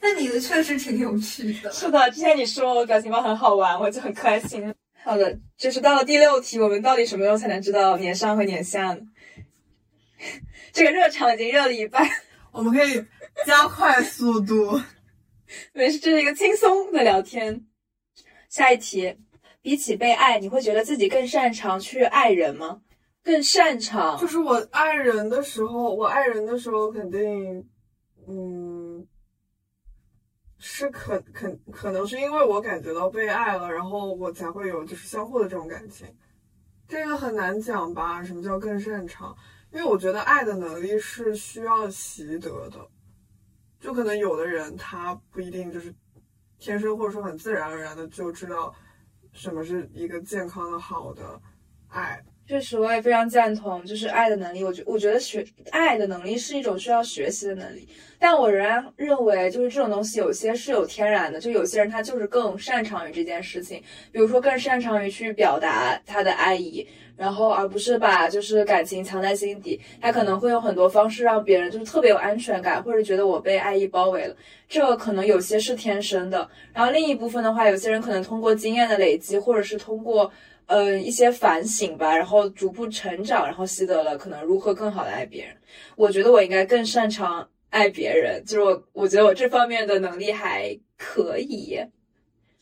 [0.07, 1.73] 那你的确实挺有趣的。
[1.73, 4.71] 是的，之前你说我表情包很好玩，我就很开心。
[5.03, 9.01] 好的，就是到了第六题，我们到底什么时候才能知道年上和年下呢？
[10.75, 12.07] 这个热场已经热了一半，
[12.53, 13.03] 我们可以
[13.47, 14.79] 加快速度。
[15.73, 17.65] 没事，这是一个轻松的聊天。
[18.51, 19.17] 下一题，
[19.63, 22.83] 比起被爱，你会觉得自己更擅长去爱人吗？
[23.23, 24.21] 更擅长？
[24.21, 27.67] 就是我爱人的时候，我爱人的时候肯定，
[28.29, 28.74] 嗯。
[30.67, 36.09] 是可可可能是因为我感觉到被爱了，然后我才会有就是相互的这种感情，
[36.89, 38.25] 这个很难讲吧？
[38.25, 39.37] 什么叫更擅长？
[39.71, 42.89] 因为我觉得爱的能力是需要习得的，
[43.79, 45.95] 就可能有的人他不一定就是
[46.59, 48.75] 天生或者说很自然而然的就知道
[49.33, 51.39] 什么是一个健康的好的
[51.89, 52.25] 爱。
[52.47, 54.63] 确实，我也非常赞同，就是爱的能力。
[54.63, 69.81] 我觉我觉得学爱的能力是一种需要学习的能力，但我仍然认为，就是这种东西有些是有天然的，就有些人他就是更擅长于这件事情，比如说更擅长于去表达他的爱意，然后而不是把就是感情藏在心底。
[69.99, 74.37] 他可能会有很多方式让别人就是特别有安全感，或者觉得我被爱意包围了。
[74.69, 80.31] 这个可能有些是天生的，然后另一部分的话，有些人可能通过经验的累积，或者是通过。
[80.67, 85.55] 呃，一些反省吧，然后逐步成长，然后习得了可能如何更好的爱别人。
[85.95, 91.79] 我觉得我应该更擅长爱别人，就是我，我觉得我这方面的能力还可以。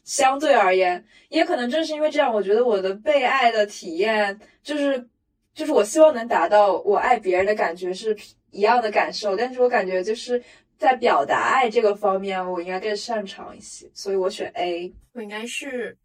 [0.04, 5.08] 相对而言，也可能正是因为这样，我觉得我的被爱的体验，就是，
[5.54, 8.16] 就是我希望能达到我爱别人的感觉是
[8.50, 10.42] 一样的感受，但是我感觉就是
[10.76, 14.92] 在表达爱这个方面，我应该更擅长一些，所以我选 A。
[15.12, 15.96] 我应该是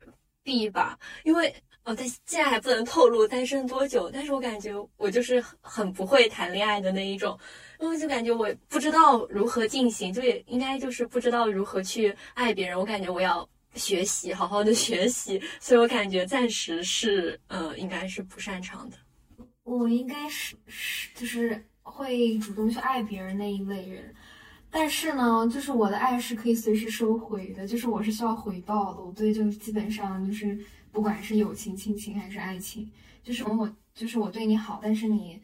[0.44, 1.52] B 吧，因为。
[1.88, 7.40] 哦，但现在还不能透露单身多久，但是我感觉我就是很不会谈恋爱的那一种，
[7.80, 12.78] 因为就感觉我不知道如何进行，就也应该就是不知道如何去爱别人。
[12.78, 18.98] 我感觉我要学习，好好的学习，所以我感觉暂时是，呃，应该是不擅长的。
[19.64, 24.14] 我应该是是就是会主动去爱别人那一类人，
[24.70, 29.02] 但是呢，就是我的爱是可以随时收回的，就是我是需要回报的。
[29.02, 30.60] 我对就基本上就是。
[30.98, 32.90] 不管是友情、亲情还是爱情，
[33.22, 35.40] 就是我，就是我对你好，但是你，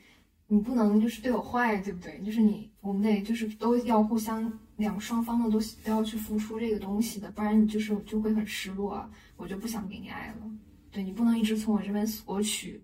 [0.47, 2.19] 你不能就是对我坏，对不对？
[2.25, 9.07] 就是你，我们得就是都要互相两双方的都都要去付出这个东西的，不然你就是就会很失落。
[9.37, 10.51] 我就不想给你爱了，
[10.89, 12.81] 对你不能一直从我这边索取。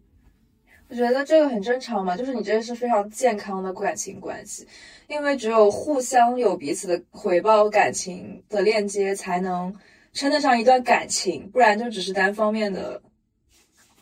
[0.90, 4.68] 我觉得这个很正常嘛，就是你这是非常健康的感情关系，
[5.08, 9.74] 因为只有互相有彼此的回报感情的链接，才能
[10.20, 13.02] 称得上一段感情，不然就只是单方面的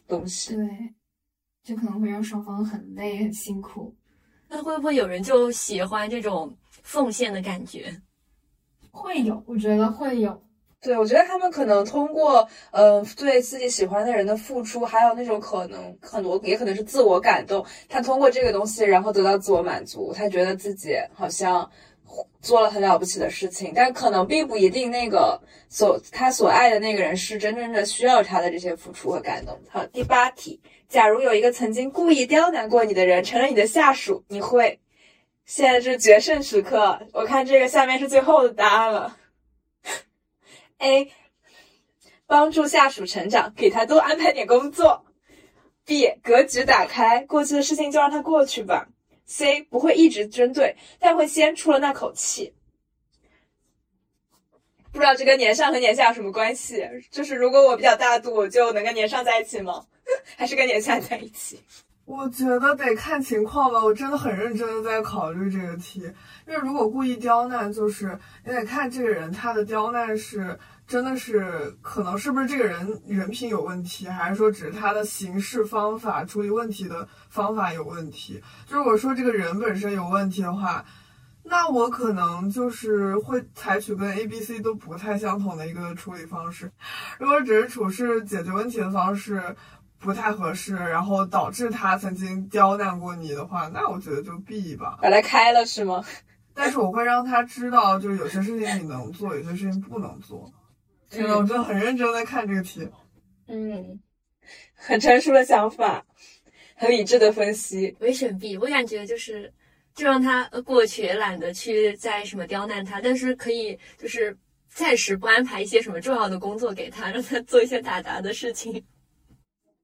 [0.07, 0.55] 东西。
[0.55, 0.67] 对，
[1.63, 3.93] 就可能会让双方很累很辛苦。
[4.49, 8.01] 那会不会有人就喜欢这种奉献的感觉？
[8.89, 10.41] 会有，我觉得会有。
[10.81, 17.63] 对，我觉得他们可能通过，呃，对自己喜欢的人的付出，还有那种可能很多，也可能是自我感动。
[17.87, 21.69] 他通过这个东西，然后得到自我满足，他觉得自己好像
[22.41, 29.59] 做了很了不起的事情，但可能并不一定那个所他所爱的那个人是真正的需要他的这些付出和感动。
[29.69, 34.79] 好，第八题，假如有一个曾经故意刁难过你的人成了你的下属，你会？
[35.45, 39.17] 现在是决胜时刻，我看这个下面是最后的答案了。
[40.79, 41.11] A，
[42.25, 45.05] 帮助下属成长，给他多安排点工作。
[45.85, 48.89] B，格局打开，过去的事情就让它过去吧。
[49.27, 52.53] C，不会一直针对，但会先出了那口气。
[54.91, 56.83] 不知道这跟年上和年下有什么关系？
[57.11, 59.85] 就是如果我比较大度，我就能跟年上在一起吗？
[60.37, 61.59] 还是跟年下在一起？
[62.05, 63.83] 我觉得得看情况吧。
[63.83, 65.99] 我真的很认真的在考虑这个题，
[66.47, 70.57] 因为如果故意刁难，就是你得看这个人他的刁难是
[70.87, 78.41] 真的是可能是不是这个人人品有问题，还是说只是他的行事方法处理问题的方法有问题。
[78.65, 80.85] 就如果说这个人本身有问题的话，
[81.43, 86.71] 那我可能就是会采取跟 A、B、C 都不太相同的一个处理方式。
[87.19, 89.55] 如果只是处事解决问题的方式。
[89.99, 96.05] 不太合适，然后导致他曾经刁难过你的话，那我觉得就 B 吧，把他开了是吗？
[96.53, 100.53] 但是我会让他知道，就是有些事情你能做，有些事情不能做。
[101.09, 102.87] 真的，我真的很认真在看这个题。
[103.47, 103.99] 嗯，
[104.73, 106.05] 很成熟的想法，
[106.75, 107.95] 很理智的分析。
[107.99, 109.53] 我也选 B，我感觉就是
[109.95, 114.37] 就让他过去，懒得去再什么刁难他，但是可以就是
[114.69, 118.85] 暂时不安排一些什么重要的工作给他，让他做一些打杂的事情。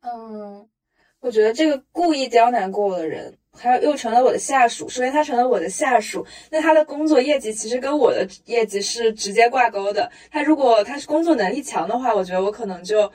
[0.02, 0.68] 嗯，
[1.22, 4.90] 我觉得这个故意刁难过我的人，还有又成了我的下属。
[4.90, 10.12] 首先，他成了我的下属，那他的工作业绩其实跟我的业绩是直接挂钩的。
[10.32, 13.12] 他如果他是工作能力强的话，我觉得我可能就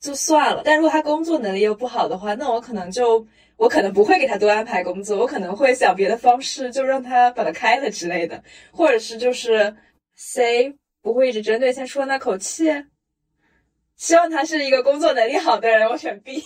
[0.00, 0.62] 就算了。
[0.64, 3.26] 但如果他工作能力又不好的话，那我可能就
[3.56, 9.74] 我可能不会给他多安排工作，我可能会想别的方式，就让他把他开了之类的，或者是就是
[10.16, 12.86] C 不会一直针对，先说那口气。
[13.96, 16.42] 希望他是一个工作能力好的人，我选 B。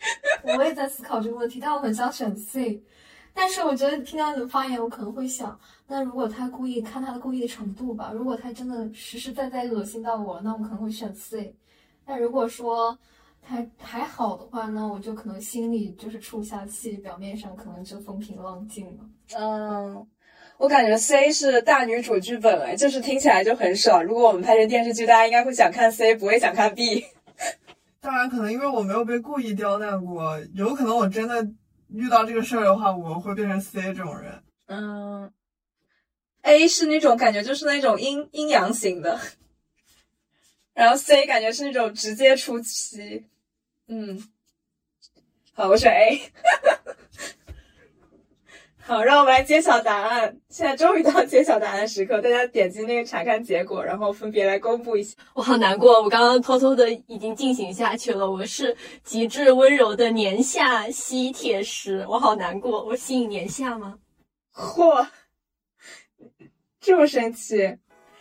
[0.56, 2.82] 我也在思考这个问题，但我很想选 C。
[3.34, 8.10] 但是我觉得听到你的发言，我可能会想，那如果他故意，看他的故意的程度吧。
[8.12, 11.54] 如果他真的实实在在恶心到我，那我可能会选 C。
[12.04, 12.98] 但如果说
[13.40, 19.04] 他还好的话，那我就可能心里就是出下气，表面上可能就风平浪静了。
[19.38, 20.06] 嗯。
[20.56, 24.04] 我感觉 C 是大女主剧本哎，就是听起来就很爽。
[24.04, 27.04] 如果我们拍成电视剧，大家应该会想看 C，不会想看 B。
[28.00, 31.46] 当然，可能因为我没有被故意刁难过，有可能我真的
[31.88, 34.42] 遇到这个事儿的话，我会变成 C 这种人。
[34.66, 35.32] 嗯
[36.42, 39.18] ，A 是那种感觉就是那种阴阴阳型的，
[40.74, 43.26] 然后 C 感觉是那种直接出击。
[43.88, 44.22] 嗯，
[45.52, 46.32] 好，我选 A。
[48.88, 50.34] 好，让我们来揭晓答案。
[50.48, 55.14] 现在终于到揭晓答案时刻，大家点击那个查看结果，然后分别来公布一下。
[55.34, 58.30] 我好难过，我刚刚偷偷的已经进行下去了。
[58.30, 58.74] 我是
[59.04, 62.82] 极致温柔的年下吸铁石，我好难过。
[62.82, 63.98] 我吸引年下吗？
[64.54, 65.06] 嚯，
[66.80, 67.76] 这么神奇！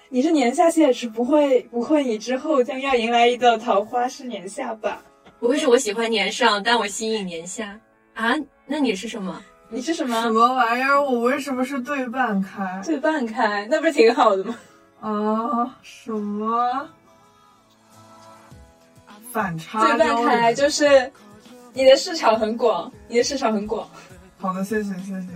[0.10, 5.01] 你是年下吸铁石，不会不会，你之后将要迎来一道桃花是年下吧？
[5.39, 7.80] 不会是我喜欢年上，但我吸引年下
[8.15, 8.36] 啊？
[8.65, 9.41] 那你是什么？
[9.69, 11.01] 你是什么什么玩意儿？
[11.01, 12.82] 我为什么是对半开？
[12.86, 14.56] 对半开，那不是挺好的吗？
[15.02, 16.89] 啊，什么
[19.31, 19.81] 反差？
[19.81, 21.12] 对半开就是
[21.73, 23.87] 你的市场很广，你的市场很广。
[24.37, 25.27] 好的，谢谢谢谢。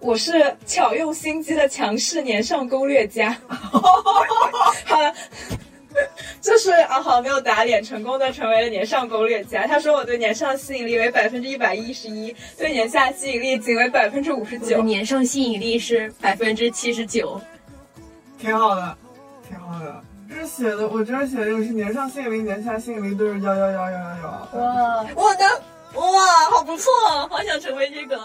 [0.00, 3.34] 我是巧用心机的强势年上攻略家。
[3.48, 5.14] 好了。
[6.40, 9.66] 就是啊，好没有打脸，成功的成为了年上攻略家。
[9.66, 14.82] 他说我对年上吸引力为百分之一百一十一，对年下吸引力仅为百分之五十九。
[14.82, 17.40] 年上吸引力是百分之七十九，
[18.38, 18.96] 挺好的，
[19.48, 20.02] 挺好的。
[20.28, 24.58] 这是写的，我这儿写的就是年上吸引力，年下吸引力都是幺幺幺幺幺幺。
[24.58, 25.44] 哇，我的
[25.94, 26.90] 哇，好不错，
[27.30, 28.18] 好想成为这个。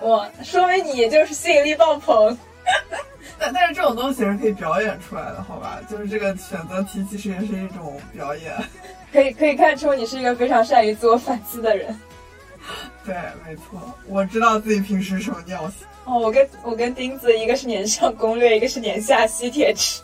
[0.00, 2.36] 哇，说明你就是吸引力爆棚。
[3.38, 5.80] 但但是这种东西是可以表演出来的，好吧？
[5.90, 8.54] 就是这个选择题其实也是一种表演。
[9.12, 11.98] 可以可以看出你是一个非常善于自我反思的人。
[13.04, 13.14] 对，
[13.46, 15.86] 没错，我知道自己平时什么尿性。
[16.04, 20.02] 哦，我跟我跟钉子，一个是年上攻略，一个是年下吸铁池。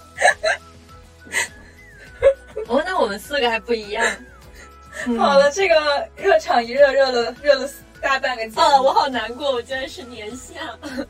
[2.69, 4.07] 哦，那我们四个还不一样。
[5.19, 7.69] 好了，这个热场一热，热了热了
[8.01, 8.61] 大半个节。
[8.61, 10.55] 哦，我好难过，我居然是年下。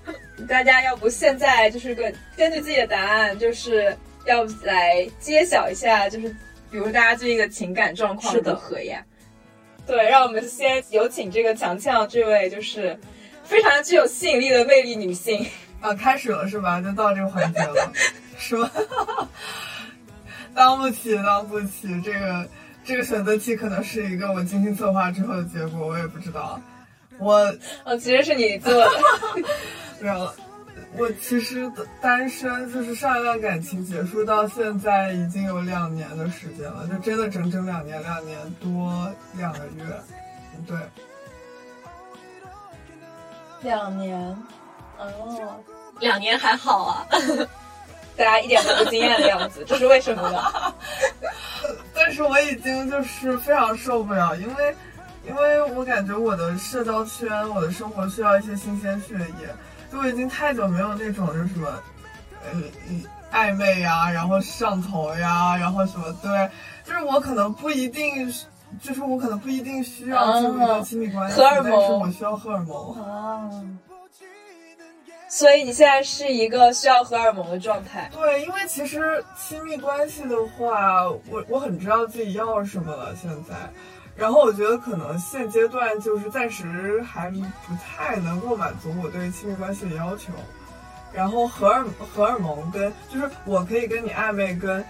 [0.49, 6.29] 大家要不现在就是根根据自己的答案，就是要来揭晓一下，就是
[6.71, 9.05] 比如大家最近的情感状况如何呀？
[9.87, 12.99] 对，让我们先有请这个强强这位就是
[13.45, 15.45] 非常具有吸引力的魅力女性
[15.81, 16.81] 啊，开始了是吧？
[16.81, 17.93] 就到这个环节了，
[18.39, 18.71] 是吧？
[20.55, 22.49] 当不起，当不起，这个
[22.85, 26.61] 这个选择题可能是一个我精心策划之后的结果，我也不知道。
[27.21, 27.55] 我
[27.85, 28.91] 哦，其实是你做的，
[30.01, 30.35] 没有了。
[30.97, 39.85] 我其实单身，就是上一段感情结束到现在已经有两年的时间了，就真的整整两年，两年多两个月，
[40.67, 40.77] 对，
[43.63, 44.19] 两年，
[44.99, 45.63] 哦，
[46.01, 47.07] 两年还好啊，
[48.17, 50.75] 大家一点都不惊艳的样子，这是为什么呢？
[51.95, 54.75] 但是我已经就是非常受不了，因为
[55.27, 59.49] 因为我感觉我的社交圈，我的生活需要一些新鲜血液。
[59.93, 61.69] 就我已经太久没有那种就是什么，
[62.45, 62.63] 呃，
[63.33, 66.49] 暧昧呀，然后上头呀，然后什么对，
[66.85, 68.33] 就是我可能不一定，
[68.81, 72.95] 就是我可能不一定需要进入亲密关系，但是我需要荷尔蒙。
[73.03, 73.51] 啊，
[75.29, 78.09] 所以你现在是一个需要荷尔蒙的状态。
[78.13, 83.55] 对，因为其实亲密关系的话，我我很知道自己要什么了，现在。
[84.17, 90.33] 然后我觉得可能现阶段就是暂时还不太能够满足我对亲密关系的要求。
[91.13, 91.85] 然后荷尔
[92.15, 94.85] 荷尔蒙跟就是我可以跟你暧昧，跟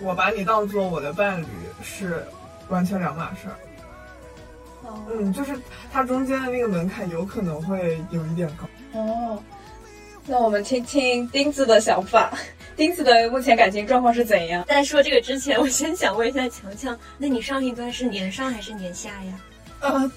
[0.00, 1.46] 我把你当做我的伴侣
[1.82, 2.24] 是
[2.68, 3.56] 完全两码事儿。
[5.10, 5.58] 嗯，就是
[5.92, 8.66] 它中间的那个门槛有可能会有一点高。
[8.98, 9.42] 哦，
[10.24, 12.32] 那我们听听钉子的想法。
[12.78, 14.64] 钉子的目前感情状况是怎样？
[14.68, 19.40] 在说这个之前，我先想问一下强强，那你上一段是年上还是年下呀？
[19.80, 20.10] 呃，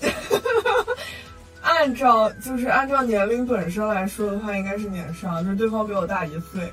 [1.64, 6.72] 按照就是按照年龄本身来说的话，应该是年上，就是对方比我大一岁，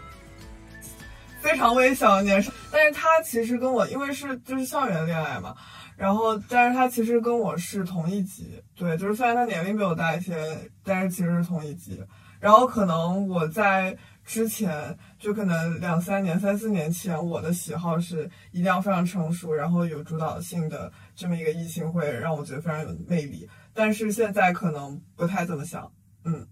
[1.41, 2.53] 非常微小的年上。
[2.71, 5.55] 但是他其实跟我因为是就是校园恋爱嘛，
[5.97, 11.99] 然后但是他其实跟我是同一级，对，就是虽然他年龄比我大一些，但是其实是同一级。
[12.41, 13.97] 然后可能我在。
[14.29, 23.49] 之前就可能两三年、三四年前，我的喜好是一定要非常成熟，然后有主导性的这么一个异性会让我觉得非常有魅力。
[23.73, 25.91] 但是现在可能不太这么想，
[26.27, 26.47] 嗯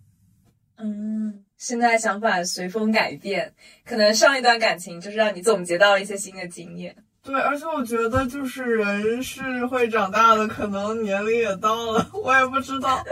[0.79, 3.53] 嗯，现在想法随风改变，
[3.85, 6.97] 可能上一段感情就是让你总结到了一些新的经验。
[7.22, 13.05] 对，而且我觉得就是人是会长大的，可能年龄也到了，我也不知道。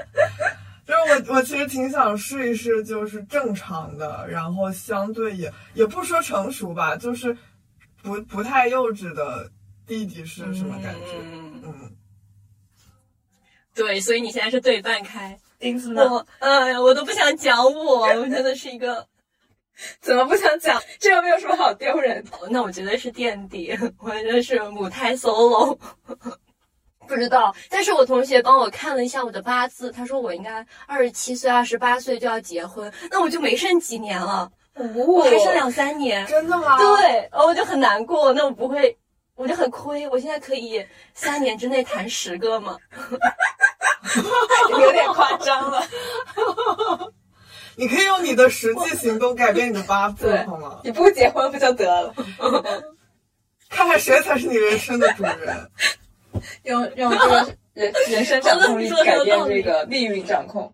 [0.87, 7.37] 就是我，我其实挺想试一试，就是正常的，然后相对也也不说成熟吧，就是
[8.03, 9.51] 不不太幼稚的
[9.87, 11.19] 弟弟是什么感觉？
[11.63, 11.97] 嗯，
[13.75, 16.03] 对，所以你现在是对半开，钉子呢？
[16.03, 19.07] 我，哎呀，我都不想讲我，我真的是一个，
[20.03, 20.81] 怎么不想讲？
[21.01, 22.31] 这又没有什么好丢人的。
[22.51, 25.79] 那我觉得是垫底， 我觉得是母胎 solo。
[27.07, 34.51] 不知道，但是我同学帮我看了一下我的八字，他说我应该二十七岁、二十八岁就要结婚，那我就没剩几年了，
[35.07, 36.27] 我还剩两三年。
[36.27, 36.79] 真的吗？
[36.79, 38.97] 对，我就很难过，那我不会，
[39.35, 40.09] 我就很亏。
[40.09, 40.85] 我现在可以
[41.15, 42.77] 三年之内谈十个吗？
[44.81, 45.83] 有点夸张了。
[47.77, 50.79] 你可以用你的实际行动改变你的八字，好吗？
[50.85, 52.15] 你不结婚不就得了？
[53.69, 55.71] 看看谁才是你人生的主人。
[56.65, 60.73] 用用这个 人人生掌控力改变这个命运掌控。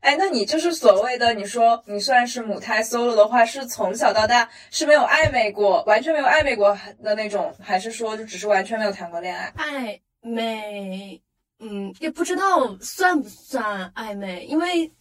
[0.00, 9.50] 哎，那你就是所谓的你说你算是母胎 solo 的话，是从小到大是没有暧昧过，完全没有暧昧过的那种，还是说就只是完全没有谈过恋爱？
[9.56, 11.22] 暧昧，
[11.58, 14.92] 嗯，也不知道算不算暧昧，因为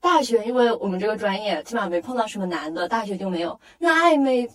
[0.00, 3.60] 大学因为我们这个专业起码没碰到什么男的，大学就没有。
[3.78, 4.50] 那暧昧，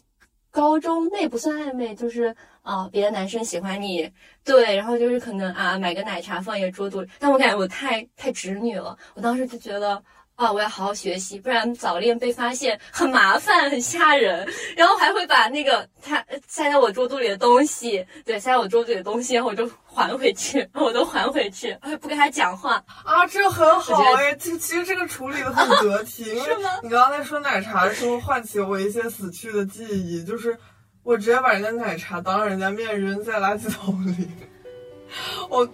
[0.50, 2.36] 高中那也不算暧昧，就是。
[2.64, 4.12] 哦，别的男生喜欢你，
[4.44, 10.02] 对，然后就是可能啊，买个奶茶放一个桌子，但我感觉我太太直女了，我当时就觉得，
[10.36, 14.48] 啊，我要好好学习，不然早恋被发现很麻烦，很吓人。
[14.78, 22.84] 然后还会把那个他塞在我桌肚里的东西，对，塞在我桌子里的东西，然后我就还回去，我都还回去，不跟他讲话。
[23.04, 26.80] 啊，这很好哎，其其实这个处理的很得体， 是吗？
[26.84, 30.58] 你刚刚在说奶茶的时候，唤起我一些死去的记忆，就是
[31.04, 34.28] 我直接把人家奶茶当人家面扔在垃圾桶里，
[35.50, 35.68] 我。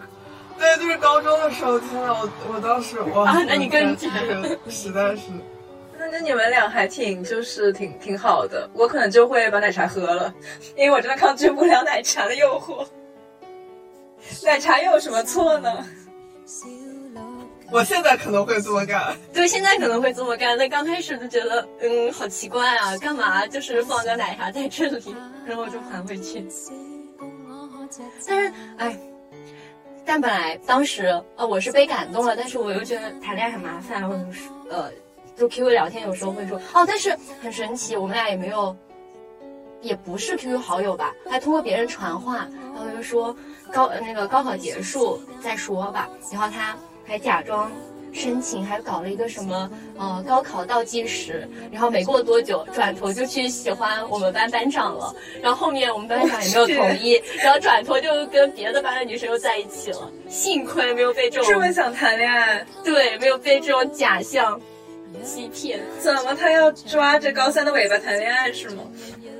[0.59, 5.29] 对，就是高中的时候，天呐，我我当时哇，那你更这个 实在是，
[5.99, 10.33] 那那你们俩还挺就是挺挺好的，我可能就会把奶茶喝了，
[10.75, 12.83] 因为我真的抗拒不了奶茶的诱惑。
[14.43, 15.85] 奶茶又有什么错呢？
[17.71, 25.15] 我现在可能会这么干，对，现在可能会这么干，但刚开始就觉得嗯，好奇怪啊，干嘛就是放个奶茶在这里，
[25.45, 26.45] 然后就还回去。
[28.27, 28.97] 但是哎。
[30.09, 34.89] 但本来当时呃我是被感动了，但是我又觉得谈恋爱很麻烦，或者是呃
[35.35, 38.73] 就 QQ 聊天有时候会说哦，但是很神奇，我们俩也没有，
[39.81, 43.35] 也不是 QQ 好友吧，还通过别人传话，然后就说
[43.73, 46.73] 高那个高考结束再说吧，然后他
[47.07, 47.71] 还假装。
[48.13, 64.59] 申请还搞了一个什么呃高考倒计时，然后没过多久转头就去喜欢我们班班长了，然后后面我们班长也没有同意，然后转头就跟别的班的女生又在一起了，幸亏没有被这种这么想谈恋爱，对，没有被这种假象
[65.23, 65.79] 欺骗。
[65.99, 68.81] 怎么他要抓着高三的尾巴谈恋爱是吗？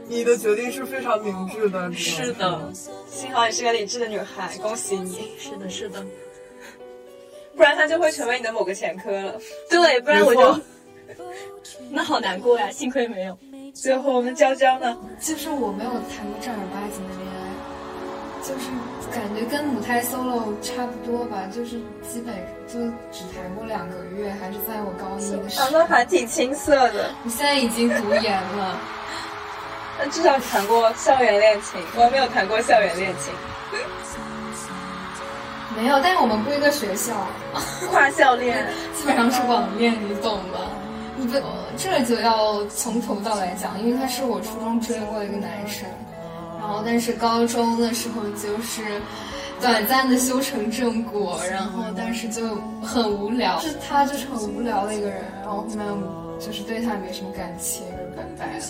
[0.07, 2.72] 你的决定是非常明智的，是的，
[3.09, 5.32] 幸好你是个理智的女孩，恭喜你。
[5.39, 6.05] 是的，是的。
[7.57, 9.33] 不然他就会成为你的某个前科了。
[9.69, 10.61] 对，不然我就
[11.91, 12.69] 那好难过呀。
[12.71, 13.37] 幸亏没有。
[13.73, 14.95] 最后我们娇娇呢？
[15.19, 17.37] 就是我没有谈过正儿八经的恋爱，
[18.41, 18.69] 就是
[19.11, 22.33] 感觉跟母胎 solo 差不多吧，就是基本
[22.67, 22.79] 就
[23.11, 25.69] 只谈过两个月，还是在我高一的时候。
[25.71, 27.11] 那还挺青涩的。
[27.23, 28.79] 你现在已经读研了，
[29.99, 33.33] 那至少谈过校园恋情，我没有谈过校园恋情。
[35.78, 37.13] 没有，但是我们不一个学校，
[37.91, 38.65] 跨校恋
[38.97, 40.59] 基本上是网恋，你懂吧？
[41.15, 41.39] 你不，
[41.78, 45.88] 这就要从头到来讲，因为他是我初中追过一个男生，
[46.59, 48.82] 然后但是高中的时候就是
[49.61, 55.86] 短暂的修成正果，然后但是就很无聊，是他就是很无聊的一个人，然后后面
[56.39, 57.84] 就是对他没什么感情，
[58.15, 58.63] 拜拜了。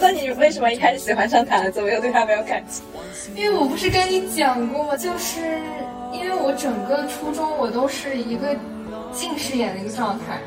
[0.00, 2.84] 那你为什么一开始喜欢上他了，怎么又对他没有感情？
[3.34, 4.96] 因为我不是跟你讲过吗？
[4.96, 5.60] 就是。
[6.14, 8.56] 因为我整个初中我都是一个
[9.12, 10.38] 近视眼的一个状态，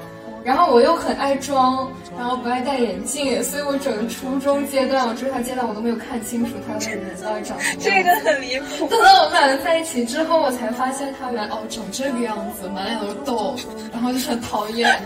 [0.44, 7.96] 然后我又很爱装，然后不爱戴眼镜，所以我整个初中阶段，我追他阶段我都没有看清楚他的人到底长什么样。
[7.96, 8.88] 这个很离谱。
[8.88, 13.56] 等到我们两个在一起之后，我才发现他原来哦长这个样子，满脸都是痘，
[13.92, 14.98] 然后就是很讨厌。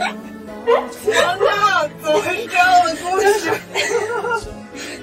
[1.04, 3.52] 天哪，怎么会这样的故事？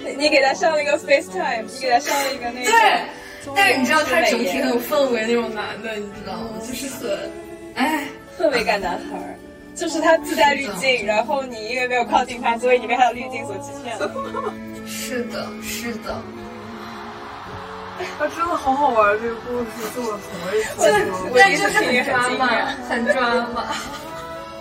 [0.16, 2.70] 你给他上了一个 FaceTime，你给他上了一个那个。
[2.70, 3.02] 对。
[3.56, 6.58] 但是你知道他整体很有氛围那种男的，你知道吗？
[6.60, 7.30] 就是很，
[7.74, 8.06] 哎，
[8.38, 9.38] 氛围感男孩，
[9.74, 14.10] 就是他自带滤镜，然后你因为没有靠近他，所以你被他的滤镜所欺骗了。
[14.86, 16.20] 是的，是的。
[18.18, 20.74] 他真的好好玩，这个故事做的很有意思。
[21.36, 23.20] 但是很抓马，很抓
[23.54, 23.74] 马。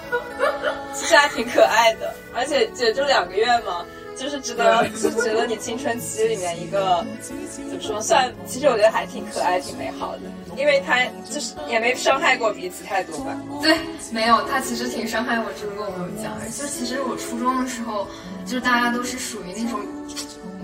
[0.94, 3.86] 其实还挺可爱的，而且也就两个月嘛。
[4.20, 8.02] 就是值得，是觉得你青春期里面一个怎么说？
[8.02, 10.22] 算，其实我觉得还挺可爱、挺美好的，
[10.58, 10.98] 因为他
[11.30, 13.38] 就是也没伤害过彼此太多吧。
[13.62, 13.78] 对，
[14.12, 16.34] 没有，他其实挺伤害我，只不过我没有讲。
[16.52, 18.08] 就其实我初中的时候，
[18.46, 19.80] 就是大家都是属于那种，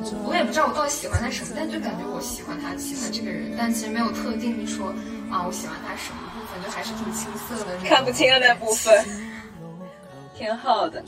[0.02, 4.88] 我我也不知道我到底喜欢他什么，但就感觉我喜欢他，喜欢这个人，但其实没有特定的说
[5.30, 9.06] 啊，我喜欢他什么部分，就还是挺青涩的，看不清的那部分，
[10.36, 11.04] 挺好的。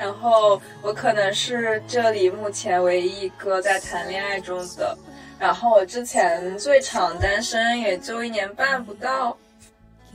[0.00, 4.96] 然后我可能是这里目前唯一一个在谈恋爱中的，
[5.38, 9.36] 然后我之前最长单身也就一年半不到，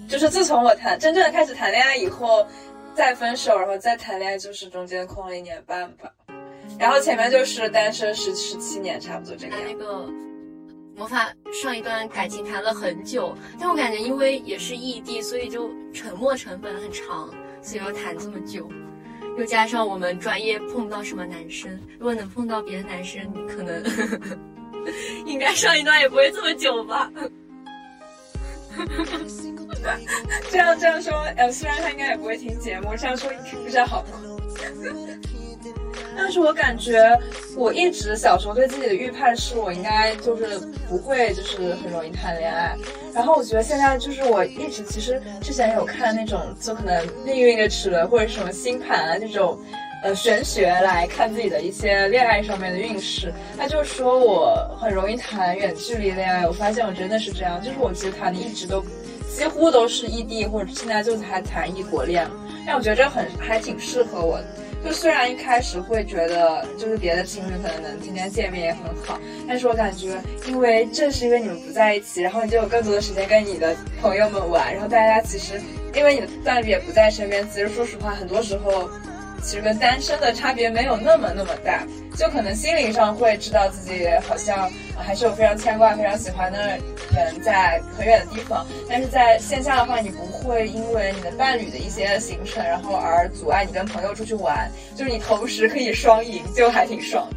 [0.10, 2.48] 就是自从我谈真正的开始谈恋爱以后，
[2.96, 6.12] 再分手，然后再谈恋爱，就是中间空了一年半吧，
[6.80, 9.62] 然后前面就是单身十十七年，差不多这个样。
[9.68, 10.10] 那个
[10.96, 17.30] 魔法上一段感情谈了很久，但我感觉因为也是异地，所以就沉默成本很长，
[17.62, 18.68] 所以要谈这么久。
[19.38, 24.38] 又加上我们专业碰不到什么男生，如果能碰到别的男生，可能呵 呵
[25.26, 27.12] 应该上一段也不会这么久吧。
[30.50, 33.30] 这样这样说，呃，虽然他应该也不会听节目，这样说
[33.64, 34.22] 不知道好不好。
[36.16, 37.18] 但是我感觉
[37.56, 42.76] 我一直小时候对自己的预判是我应该就是不会就是很容易谈恋爱，
[43.14, 49.60] 然后我觉得现在就是我一直其实之前有看那种就可能命运的齿轮或者什么星盘啊这种。
[50.04, 56.46] 呃，玄学来看自己的一些恋爱上面的运势，他就说我很容易谈远距离恋爱。
[56.46, 58.86] 我发现我真的是这样，就是我其实谈的一直都
[59.36, 62.30] 几乎都是异地，或者现在就还谈异国恋。
[62.68, 64.40] 但我觉得这很还挺适合我。
[64.86, 75.60] 就虽然一开始会觉得就是别的情侣可能能天天见面也很好，但是我感觉因为正是因为你们不在一起，然后你就有更多的时间跟你的朋友们玩，然后大家其实
[75.96, 78.88] 因为你的伴侣也不在身边，其实说实话，很多时候。
[79.44, 86.78] 其实跟单身的差别没有那么那么大，就可能心灵上会知道自己好像还是有非常牵挂、非常喜欢的
[87.14, 97.28] 人在很远的地方，但是在线下的话，你不会因为你的伴侣的一些行程，然后而阻碍你跟朋友出去玩，就是你同时可以双赢，就还挺爽。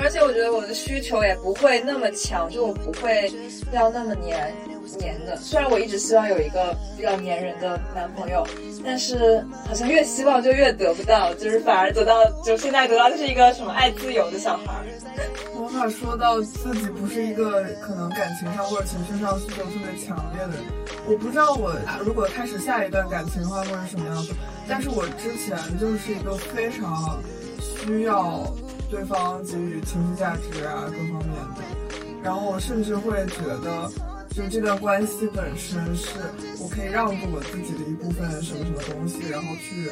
[0.00, 3.30] 而且我觉得我的需求也不会那么强，就我不会
[3.72, 4.50] 要那么黏。
[4.98, 8.46] 黏的，虽然我一直希望有一个比较黏人的男朋友，
[8.84, 14.84] 但是好像越希望就越得不到，就是反而得到就现在得到的是一个什么爱自由的小孩。
[15.54, 20.64] 无法说到自己不是一个可能感情上或者情绪上需求特别强烈的人。
[21.06, 21.72] 我不知道我
[22.04, 24.34] 如果开始下一段感情的话会是什么样子，
[24.68, 27.20] 但是我之前就是一个非常
[27.60, 28.44] 需要
[28.90, 31.62] 对方给予情绪价值啊各方面的，
[32.22, 33.90] 然后我甚至会觉得。
[34.34, 36.16] 就这段关系本身是
[36.58, 39.90] 我可以让步我自己的一部分什么什么东西，然后去，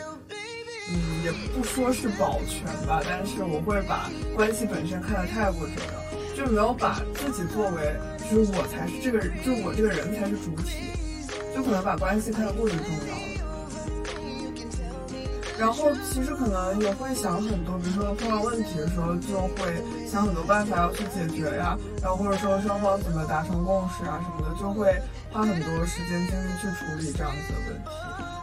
[0.90, 7.94] 嗯，也不说是保全吧，但是我会把关系本身看得太过重要，就没有把自己作为
[8.30, 10.88] 就是我才是这个人，就我这个人才是主体，
[11.54, 13.29] 就可能把关系看得过于重要了。
[15.60, 24.90] 然后其实可能也会想很多，比如说碰到问题的时候，就会想很多办法要去解决呀，然后或者说双方怎么达成共识啊什么的，就会
[25.30, 27.90] 花很多时间精力去处理这样子的问题。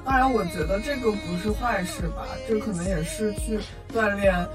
[0.05, 3.59] 当然，我觉得这个不是坏事吧，这可能也是去
[3.91, 4.47] 锻炼，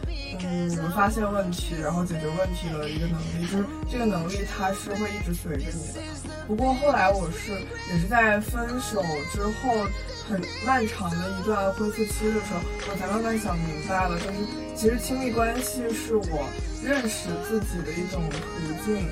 [0.45, 6.01] 嗯，发现问题然后解决问题的一个能力，就是这个能力它是会一直随着你的。
[6.47, 7.51] 不过后来我是
[7.93, 9.03] 也是在分手
[9.33, 9.85] 之后。
[10.29, 12.61] 很漫长的一段恢复期的时候，
[12.91, 14.33] 我才慢慢想明白了，就是
[14.77, 16.49] 其实亲密关系是我
[16.83, 19.07] 认识自己的一种途径。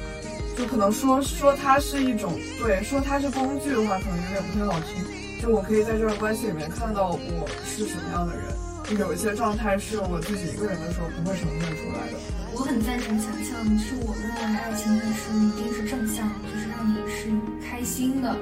[0.56, 5.04] 就可能说说它是一种对，说它是工具的话，可能有点不太好听。
[5.40, 12.18] 就我可以在这段关系里面看到我是什么样的人，有一些状态是我自己一个人的时候不会呈现出来的。
[12.52, 17.32] 我很赞成想象，是我认为爱情的是一定是正向，就是让你是
[17.64, 18.36] 开心的。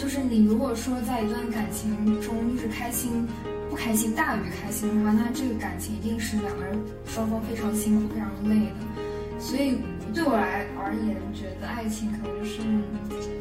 [0.00, 1.90] 就是你如果说在一段感情
[2.22, 3.26] 中，就是开心
[3.68, 9.40] 不开心大于开心的话，那这个感情一定是两个人双方非常辛苦、非常累的。
[9.40, 9.76] 所以
[10.14, 12.60] 对我来而言，觉得爱情可能就是，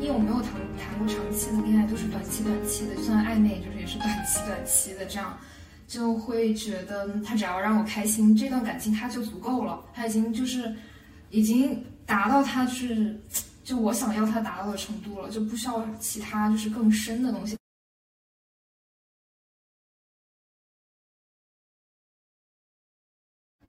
[0.01, 5.37] 因为我没有谈谈过长期的恋爱，都是短期短期的，就算暧昧，就是也是短期短期的，这样
[5.87, 10.75] 就会觉得他只要让我开心，这段感情他就足够了，他已经就是
[11.29, 13.15] 已经达到他是。
[13.67, 17.57] 就我想要他达到的程度了，就不需要其他就是更深的东西。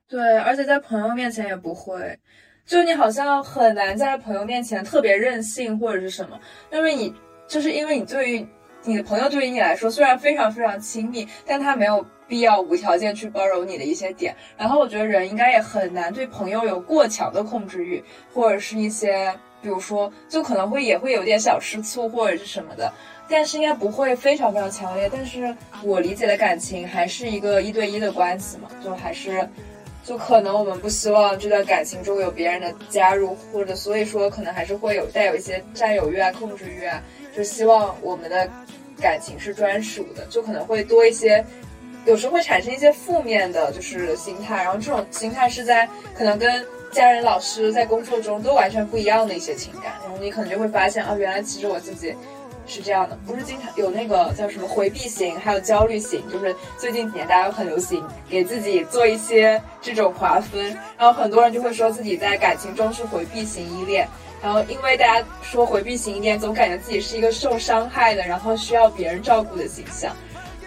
[0.06, 2.16] 对，而且在朋友面前也不会，
[2.64, 6.40] 就你好像很难在朋友面前特别任性或者是什么，
[6.70, 7.12] 因为你
[7.48, 8.46] 就是因为你对于
[8.84, 14.36] 你的朋友对于你来说虽然非常非常亲密，但他没有必要无条件去包容你的一些点。
[14.56, 18.00] 然后我觉得人应该也很难对朋友有过强的控制欲，
[18.32, 19.36] 或者是一些。
[19.60, 22.92] 比如说，就可能会也会有点小吃醋或者是什么的，
[23.28, 25.10] 但是应该不会非常非常强烈。
[25.12, 29.48] 但是我理解的感情还是一个一对一的关系嘛，就还是，
[30.04, 37.02] 就可能我们不希望这段感情中有别人的加入，或者所以说可能还是会有带有一些占有欲啊、控制欲啊，
[37.36, 38.48] 就希望我们的
[39.00, 41.44] 感情是专属的，就可能会多一些，
[42.04, 46.64] 有时候会产生一些负面的，就是心态，然后这种心态是在可能跟。
[46.90, 52.14] 家人、老师在工作中都完全不一样的一些情感，然后你可能就会发现啊，原来其实我自己
[52.66, 64.08] 是这样的，不是经常有那个叫什么回避型，还有焦虑型，就是最近几年大家很流行给自己做一些这种划分，然后很多人就会说自己在感情中是回避型依恋，
[64.42, 70.14] 然后因为大家说回避型依恋，总感觉自己是一个受伤害的，然后需要别人照顾的形象，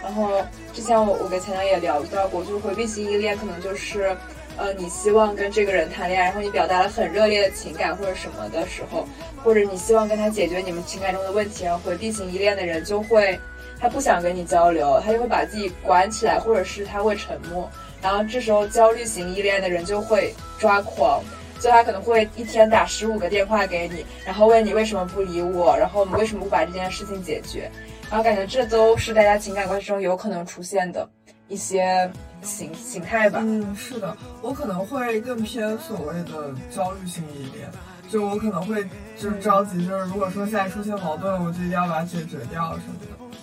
[0.02, 0.40] 然后
[0.72, 4.16] 之前我我跟前男也聊到过，就是回避型依恋可能就是。
[4.56, 9.06] 呃，你希望跟这个人谈恋爱，然后你表达了很热烈的情感或者什么的时候，
[9.42, 13.38] 或者你希望跟他解决你们情感中的问题，然后回避型依恋的人就会，
[13.80, 17.68] 他不想跟你交流，他就会把自己关起来，或者是他会沉默，
[18.02, 21.22] 然后这时候焦虑型依恋的人就会抓狂，
[21.58, 27.70] 就他可能会一天打十五个电话给你，然后问你为什么不理我，然后我们为什么不把这件事情解决，
[28.10, 31.08] 然后感觉这都是大家情感关系中有可能出现的
[31.52, 32.10] 一些
[32.42, 33.38] 形形态吧。
[33.42, 37.68] 嗯，是的，我可能会更偏所谓的焦虑型一点。
[38.10, 38.84] 就我可能会
[39.16, 43.36] 就是着急，就是如果说现在出现矛盾，我就一定要把它解决掉什么的。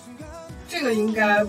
[0.68, 1.44] 这个应该，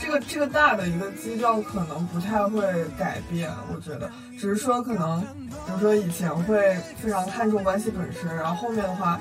[0.00, 2.62] 这个这个大的一个基调可能不太会
[2.98, 9.20] 改变，我觉得，只是说可能，比如说以前会非常看重关系本身，然后后面的话，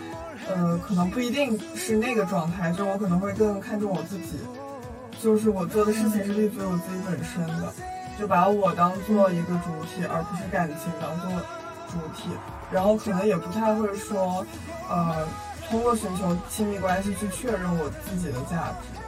[0.50, 4.40] 呃，可能不一定是那个状态，就我可能会更看重我自己，
[5.22, 7.74] 就是我做的事情是立足于我自己本身的，
[8.20, 11.30] 就把我当做一个主体，而不是感情当做
[11.88, 12.30] 主体。
[12.72, 14.46] 然后可能也不太会说，
[14.90, 15.28] 呃，
[15.70, 19.00] 通过寻求亲密关系去确认我自己的价值。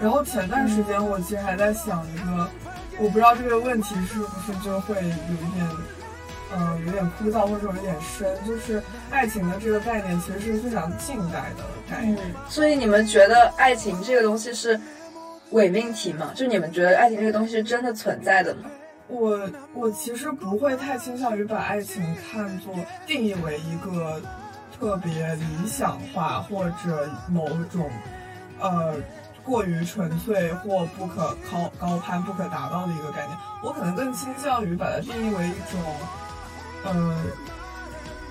[0.00, 2.48] 然后前段时间我其实还在想一个，
[2.98, 5.68] 我不知道这个问题是不是就会有一点，
[6.52, 12.18] 呃，有点枯燥或者有点深，就是爱情的这个概念其实是非常近代的概念。
[12.48, 14.80] 所以你们觉得爱情这个东西是
[15.50, 16.32] 伪命题吗？
[16.34, 18.70] 就你们觉得爱情这个东西是真的存在的吗？
[19.06, 22.74] 我我其实不会太倾向于把爱情看作
[23.06, 24.20] 定义为一个
[24.76, 27.88] 特别理想化或者某种
[28.58, 28.96] 呃
[29.44, 33.38] 过于纯粹或不可高高攀不可达到的一个概念。
[33.62, 35.80] 我可能更倾向于把它定义为一种
[36.84, 37.16] 呃，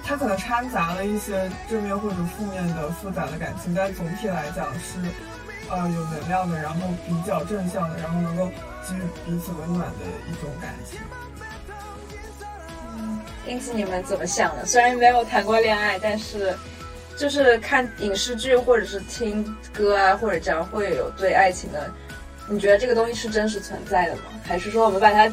[0.03, 4.97] 它可能掺杂了一些正面或者负面的复杂的感情，但总体来讲是
[5.75, 8.49] 呃有能量的，然后比较正向的，然后能够。
[8.85, 10.99] 给予彼此温暖的一种感情。
[12.97, 14.65] 嗯，因此你们怎么想的？
[14.65, 16.53] 虽然没有谈过恋爱，但是
[17.17, 21.89] 就是看影视剧或者是听歌啊，或者这样会有对爱情的。
[22.49, 24.23] 你觉得这个东西是真实存在的吗？
[24.43, 25.27] 还是说我们把它……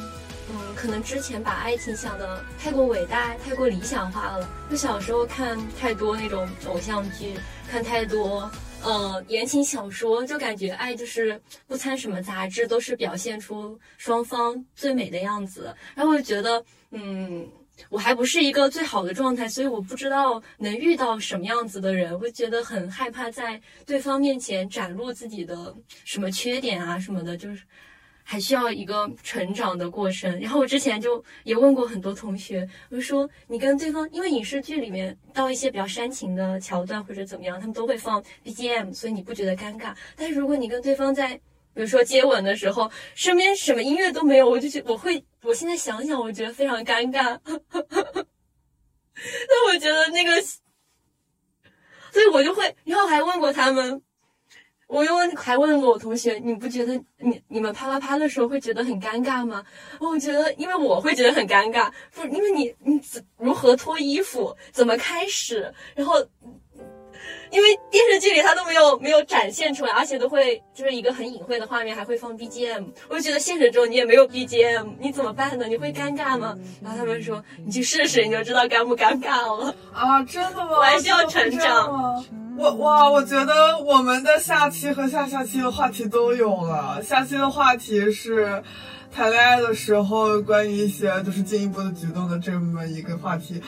[0.52, 4.48] 嗯，可能之前把爱情想的太过伟大、太过理想化了。
[4.70, 7.36] 就小时候看太多那种偶像剧，
[7.68, 8.48] 看太多。
[8.82, 15.74] 呃，言情小说就感觉爱就是不参什么杂质，都是表现出双方最美的样子。
[15.94, 17.46] 然后我就觉得，嗯，
[17.88, 25.74] 我还不是一个最好的状态，所以我不知道能遇到什么样子的人，会觉得很害怕在对方面前展露自己的
[26.04, 27.62] 什么缺点啊什么的，就是。
[28.30, 30.40] 还需要一个成长的过程。
[30.40, 39.92] 然后我之前就也问过很多同学，我说你跟对方，因为影视剧里面到一些比较煽情的桥段或者怎么样，他们都会放 BGM，所以你不觉得尴尬。
[40.14, 41.34] 但是如果你跟对方在，
[41.74, 47.36] 比如说接吻的时候，身边什么音乐都没有，我就觉我会，我现在想想，我觉得非常尴尬。
[49.50, 50.40] 那我觉得那个，
[52.12, 54.00] 所以我就会，然后还问过他们。
[54.90, 59.62] 我又问，还问过我同学，你不觉得你你们啪啪啪的时候会觉得很尴尬吗？
[60.00, 63.00] 我觉得，因为我会觉得很尴尬，不，因为你你
[63.38, 66.18] 如何脱衣服，怎么开始，然后，
[67.52, 72.86] 因为电视剧里他都没有没有展现出来，而且都会就是一个很隐晦的画面，还会放 BGM。
[73.08, 75.68] 我就觉得现实中你也没有 BGM，你怎么办呢？
[75.68, 76.58] 你会尴尬吗？
[76.82, 79.72] 然后他们说，你去试试，你就知道尴不尴尬了。
[79.92, 80.78] 啊，真的吗？
[80.78, 82.24] 我还需要成长。
[82.60, 87.02] 我哇，我觉得我们的下期和下下期的话题都有了。
[87.02, 88.62] 下期的话题是
[89.10, 93.62] 谈恋爱的时候关于一些就是进一步的举动的这么一个话题，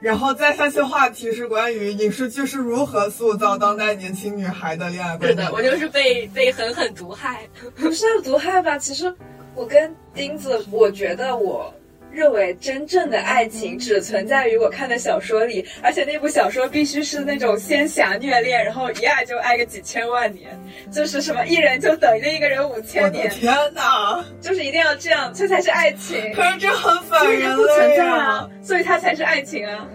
[0.00, 5.18] 然后再下期话题是关于影视剧是如何塑造当代年轻女孩的恋爱观。
[5.18, 7.46] 对的，我就是被被狠狠毒害，
[7.76, 8.78] 不是要毒害吧？
[8.78, 9.14] 其实
[9.54, 11.74] 我跟钉子，我觉得我。
[12.10, 20.48] 认为真正的爱情只存在于我看的小说里，而且那部小说必须是那种仙侠虐恋，然后一爱就爱个几千万年，
[20.90, 23.28] 就是什么一人就等于另一个人五千年。
[23.30, 24.24] 天哪！
[24.40, 26.32] 就是一定要这样，这才是爱情。
[26.32, 28.48] 可是这很反人类啊！
[28.62, 29.86] 所以它才是爱情啊！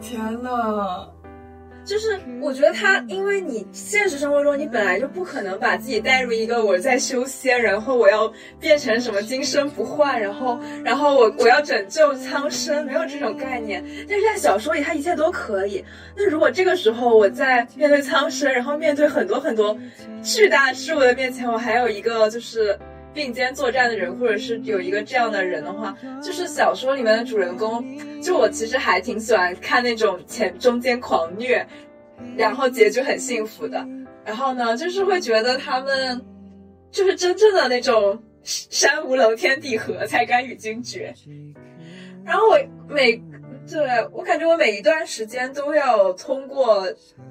[0.00, 1.11] 天哪！
[1.84, 13.84] 就是我觉得他，因为你现实生活中你本来就不可能把自己带入一个我在修仙，然后我要变成什么今生不换，然后然后我我要拯救苍生，没有这种概念。
[14.08, 15.84] 但是在小说里，他一切都可以。
[16.16, 19.76] 那如果这个时候我在面对苍生，然后面对很多很多
[20.22, 22.78] 巨大事物的面前，我还有一个就是。
[23.14, 27.84] 并肩作战的人，或者是有一个这样的人的话，就是小说里面的主人公。
[28.20, 31.66] 就我其实还挺喜欢看那种前中间狂虐，
[32.36, 33.84] 然后结局很幸福的。
[34.24, 36.24] 然后呢，就是会觉得他们
[36.90, 41.12] 就是真正的那种山无棱，天地合，才敢与君绝。
[42.24, 42.58] 然后我
[42.88, 43.20] 每
[43.70, 43.80] 对
[44.12, 46.86] 我感觉我每一段时间都要通过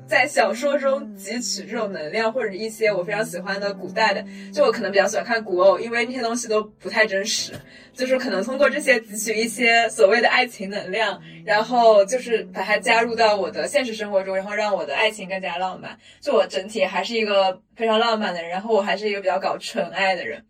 [0.07, 7.53] 在小说中汲取这种能量，或者一些我非常喜欢的古代的，就我可能比较喜欢看古偶，因为那些东西都不太真实，
[7.93, 15.97] 就是可能通过这些汲取一些所谓的爱情能量，然后就是把它加入到我的现实生活中，然后让我的爱情更加浪漫。
[16.21, 20.43] 就我整体还是一个非常浪漫的人，然后我还是一个比较搞纯爱的人。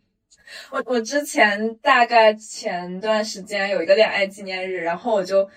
[0.70, 5.50] 我我之前大概前段时间有一个恋爱纪念日，然后我就。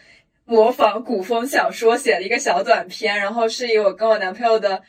[0.46, 4.82] 模仿古风小说写了一个小短片，然后是以我跟我男朋友的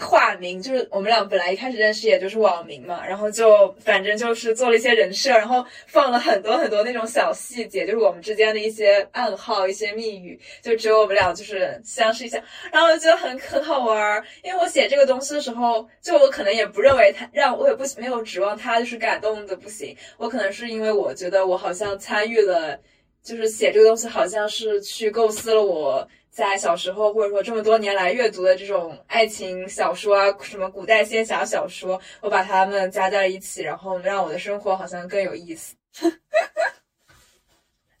[0.00, 12.42] 化名，就是我们俩本来一开始认识也就是网名嘛，然后就反正就是做了一些人设，然后放了很多很多那种小细节，就是我们之间的一些暗号、一些密语，就只有我们俩就是相视一下，
[12.72, 14.24] 然后我觉得很很好玩。
[14.42, 22.80] 因为我写这个东西的时候，就我可能也不认为他让我也不没有指望他就是感动的不行，我可能是因为我觉得我好像参与了。
[23.24, 35.74] 就是写这个东西，好像是去构思了我在小时候，或者说这么多年来阅读的这种爱情小说啊，什么古代仙侠小说，我把它们加在了一起，然后让我的生活好像更有意思。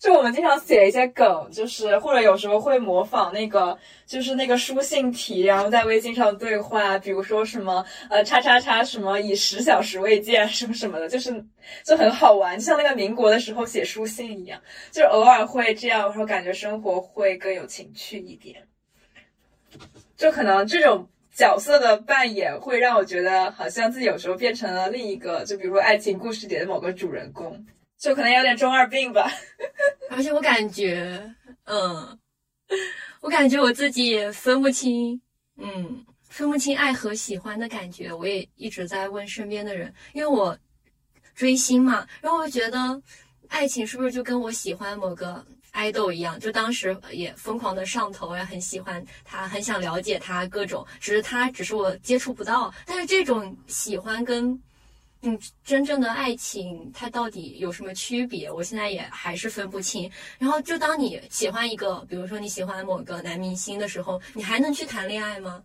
[0.04, 3.74] 就我们经常写一些梗，就是或者有时候会模仿那个，
[4.04, 11.42] 就是那个书信体，然后在微信上对话，比如说什么呃叉叉叉什么以十小时未见什么什么的，就是
[11.82, 18.62] 就很好玩，就像那个民国的时候写书信一样，就是偶尔会这样，然后感觉生活会更有情趣一点。
[20.18, 27.64] 就可能这种角色的扮演会让我觉得，好像自己有时候变成了另一个，就比如说爱情故事里的某个主人公。
[27.98, 29.30] 就可能有点中二病吧，
[30.10, 31.34] 而且我感觉，
[31.64, 32.18] 嗯，
[33.20, 35.18] 我感觉我自己也分不清，
[35.56, 38.12] 嗯，分不清爱和喜欢的感觉。
[38.12, 40.58] 我也一直在问身边的人，因为我
[41.34, 43.00] 追星嘛，然后我觉得
[43.48, 54.60] 爱情是不是就跟我喜欢某个爱豆一样，就当时也疯狂的上头，也很喜欢他，很想了解他各种，只是他只是我接触不到，但是这种喜欢跟。
[55.26, 58.52] 嗯，真正的爱情它到底有什么区别？
[58.52, 60.10] 我现在也还是分不清。
[60.38, 65.62] 然后，就当你喜欢一个，比如说你喜欢某个男明星的时候，你还能去谈恋爱吗？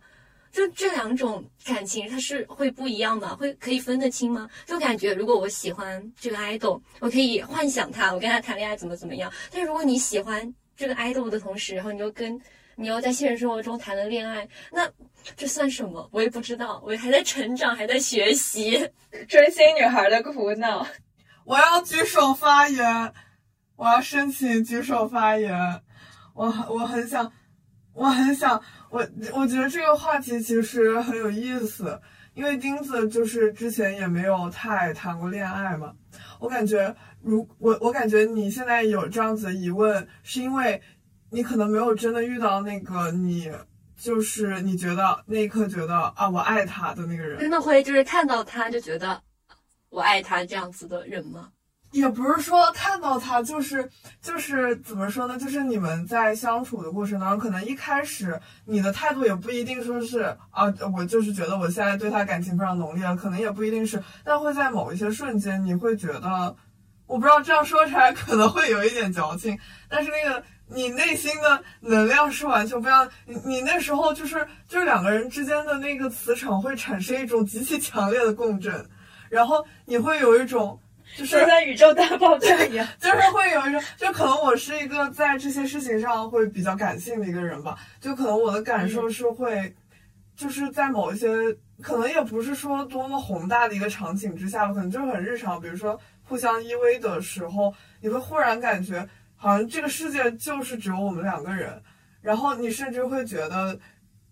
[0.50, 4.50] 就这两种感情，它是会不一样的，会可以分得清吗？
[4.66, 9.30] 就感觉如果我喜欢这个 idol，我可以幻想他，我跟他谈恋爱怎么怎么样。
[9.52, 12.40] 但如果你喜欢这个 idol 的同时，然后你又跟
[12.78, 14.90] 你要在现实生活中谈了恋爱，那。
[15.38, 16.10] 这算什么？
[16.12, 18.90] 我也不知道，我还在成长，还在学习。
[19.28, 20.86] 追星女孩的苦恼，
[21.46, 23.14] 我要举手发言，
[23.76, 25.82] 我要申请举手发言。
[26.34, 27.32] 我我很想，
[27.94, 32.00] 我很想，我我觉得这个话题其实很有意思，
[32.34, 35.94] 因为钉子就是之前也没有太谈过恋爱嘛。
[36.40, 40.82] 我感觉，如我我感觉你现在有这样子的疑问，是因为
[41.30, 43.52] 你可能没有真的遇到那个你。
[44.00, 49.22] 就是你觉得那一刻觉得啊，我爱他的那个人，真的会就是看到他就觉得
[49.90, 51.50] 我爱他这样子的人吗？
[51.92, 53.90] 也不是说看到他，就是
[54.22, 55.38] 就是怎么说呢？
[55.38, 66.56] 就是你们在相处的过程当中，可能一开始你的态度也不一定说是啊，我就是觉得我现在对他感情非常浓烈了，可能也不一定是，但会在某一些瞬间，你会觉得，
[67.08, 70.44] 我不知道这样说出来可能会有一点矫情，但是那个。
[70.72, 78.88] 你内心的能量是完全不一样，你你那时候就是就是两个人之间的那个磁场会产生一种极其强烈的共振，
[79.30, 80.80] 然后你会有一种
[81.18, 89.74] 就是在宇宙大爆炸一样， 就是会有一种，就可能我是一个在这些事情上会比较感性的一个人吧，就可能我的感受是会，
[90.38, 91.28] 就是在某一些
[91.82, 99.10] 可能也不是说多么宏大的一个场景之下，可能就是很日常，比如说互相依偎的时候，你会忽然感觉。
[99.42, 101.82] 好像这个世界就是只有我们两个人，
[102.22, 103.80] 然后你甚至会觉得，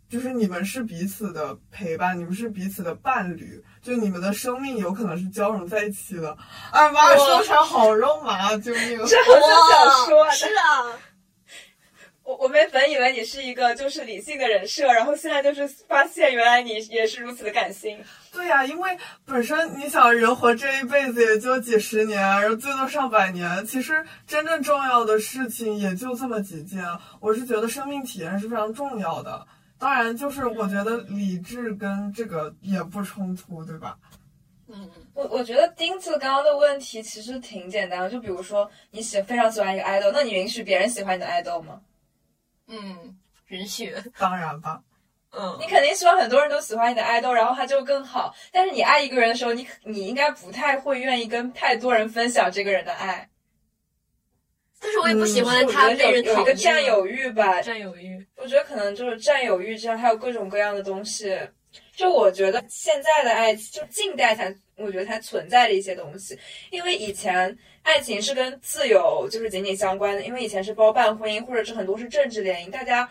[0.10, 6.38] 就是你们是彼此的陪伴，你们是彼此的伴侣，就你们的生命有可能是交融在一起的。
[6.72, 8.58] 哎妈，说出来好肉麻啊！
[8.58, 8.98] 救命！
[9.06, 11.00] 这我就想说是啊。
[12.28, 17.98] 我我们本以为你是一个就是理性的人设，然后现在就是发现原来你也是如此的感性。
[18.34, 26.84] 对呀，因为本身你想人活这一辈子也就几十年，然后最多上百年，其实真正重要的事情也就这么几件。
[27.22, 29.48] 我是觉得生命体验是非常重要的，
[29.80, 33.98] 当然就是我觉得理智跟这个也不冲突，对吧？
[34.68, 41.80] 嗯，我我觉得丁子刚刚的问题其实挺简单的，就比如说你喜非常喜欢一个 idol，，那你允许别人喜欢你的 idol 吗？
[42.68, 44.82] 嗯，允许，当然吧。
[45.32, 48.34] 嗯，你肯定希望很多人都喜欢你的爱豆，然后他就更好。
[48.52, 53.30] 但是你爱一个人的时候，你你应该不太会愿意跟太多人分享这个人的爱。
[54.80, 56.54] 但是我也不喜欢他被人有有一个。
[56.54, 61.38] 占有欲吧，占有欲，我觉得可能就是占有欲，这样还有各种各样的东西。
[61.98, 66.38] 就我觉得现在的爱情，就近代才，我觉得才存在的一些东西。
[66.70, 73.10] 因为以前爱情是跟自由就是紧紧相关的，因为以前是包办婚姻，或者是很多是政治联姻，大家。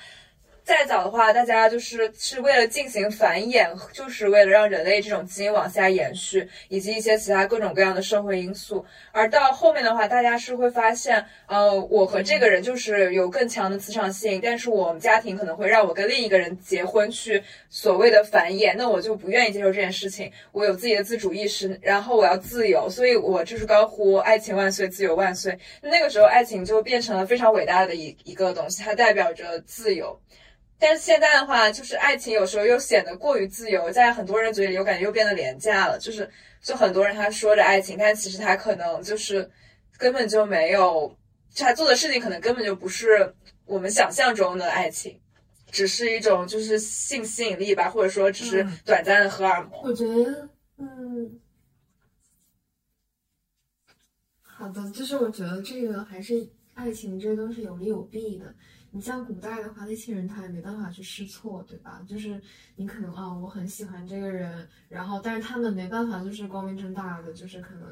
[0.67, 8.85] 再早的话，大家就是是为了进行繁衍，就是为了让人类这种基因往下延续，以及一些其他各种各样的社会因素。
[9.13, 17.41] 而到后面的话，大家是会发现，呃，我和这个人就是有更强的磁场性，但是我们家庭可能会让我跟另一个人结婚去
[17.71, 20.33] 所谓的繁衍，那我就不愿意接受这件事情。
[20.51, 25.57] 我有自己的自主意识，然后我要自由，所以我就是高呼爱情万岁，自由万岁。
[25.81, 30.21] 那个时候，爱情就变成了非常伟大的一一个东西，它代表着自由。
[30.79, 35.99] 但是现在的话，就是爱情有时候又显得过于自由，在很多人嘴里，我感觉又变得廉价了。
[35.99, 39.51] 就是，就很多人他说着爱情，但其实他可能就是
[39.97, 41.17] 根本就没有，
[41.57, 45.19] 他做的事情可能根本就不是我们想象中的爱情，
[45.71, 49.81] 只是一种就是性吸引力吧，或者说只是短暂的荷尔蒙。
[49.83, 51.41] 我觉得，嗯，
[54.43, 58.55] 好的，就是我觉得这个还是爱情这都是有利有弊的。
[58.97, 62.03] 你像古代的话，那些人他也没办法去试错，对吧？
[62.09, 62.41] 就是
[62.77, 67.87] 你可能啊、我很喜欢这个人，然后但是他们没办法，就是光明正大的，就是可能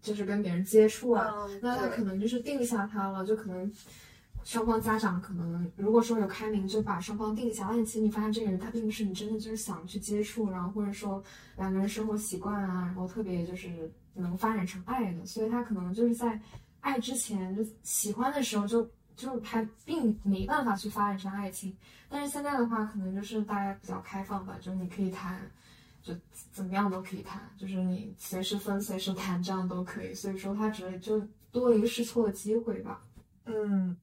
[0.00, 3.68] 就是跟别人接触啊，嗯那他可能就是定下他了，就可能
[4.44, 11.20] 双方家长可能如果说有开明，就把双方定下，但其实你发现这个人他并不是你真的就是想去接触，然后或者说
[11.56, 16.40] 两个人生活习惯啊，然后特别就是能发展成爱的，所以他可能就是在
[16.82, 21.76] 爱之前就喜欢的时候就就是还并没办法去发展成爱情，
[22.08, 25.40] 但是现在的话可能就是大家比较开放吧，就是你可以谈。
[26.02, 26.14] 就
[26.52, 30.14] 怎么样都可以谈，就是你随时分、随时谈，这样都可以。
[30.14, 33.02] 所以说，他只是就多了一个试错的机会吧。
[33.44, 33.96] 嗯，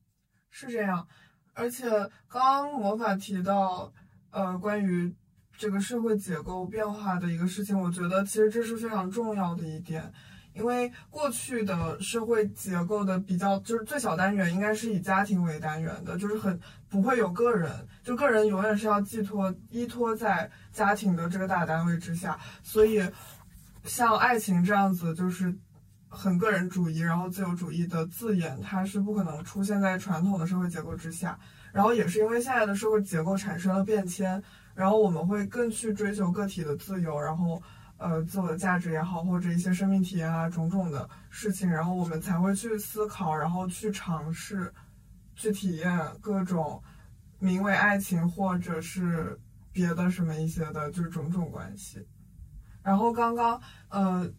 [0.50, 1.08] 是这样。
[1.54, 1.90] 而且
[2.28, 3.90] 刚刚魔法提到，
[4.32, 5.16] 呃，关于
[5.58, 10.12] 这个社会结构变化的一个事情，我觉得其实这是非常重要的一点。
[10.54, 17.72] 因为过去的社会结构的比较，就是最小单元应该是以家庭为单元的，就是很不会有个人，
[18.04, 23.04] 就个人永远是要寄托依托在家庭的这个大单位之下，所以
[23.84, 25.54] 像爱情这样子，就是
[26.08, 31.38] 很个人主义，然后自由主义的字眼，它是不可能出现在传统的社会结构之下。
[31.72, 34.40] 然后也是因为现在的社会结构产生了变迁，
[34.76, 37.60] 然后我们会更去追求个体的自由，然后
[38.04, 44.74] 呃自我的价值也好，或者一些生命体验啊种种的事情，然后我们才会去思考，然后去尝试，
[45.34, 46.84] 去体验各种
[47.40, 49.40] 名为爱情或者是
[49.72, 52.06] 别的什么一些的，就是种种关系。
[52.84, 54.30] 然后刚刚呃，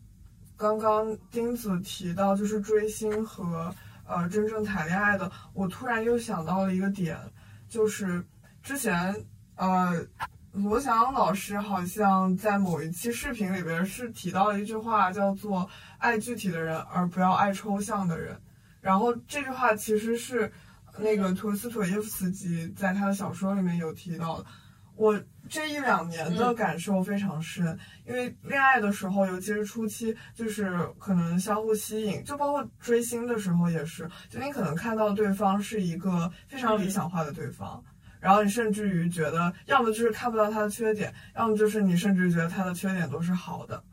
[0.58, 3.74] 刚刚丁子提到就是追星和
[4.06, 7.18] 呃真正谈恋爱的，我突然又想到了一个点，
[7.66, 8.22] 就是
[8.62, 9.24] 之前
[9.56, 10.06] 呃
[10.54, 18.40] 罗翔老师好像在某一期视频里边是提到了一句话，叫做“爱具体的人，而不要爱抽象的人”。
[18.80, 20.52] 然后这句话其实是
[20.98, 24.46] 那个陀思妥耶夫斯基在他的小说里面有提到的。
[24.94, 27.76] 我这一两年的感受非常深，
[28.06, 37.82] 因为恋爱的时候，尤其是初期，就是可能相互吸引，就包括追星的时候也是，就你可能看到对方是一个非常理想化的对方，
[38.24, 43.84] 然后你甚至于觉得，要么就是看不到他的缺点，要么就是你甚至于觉得他的缺点都是好的。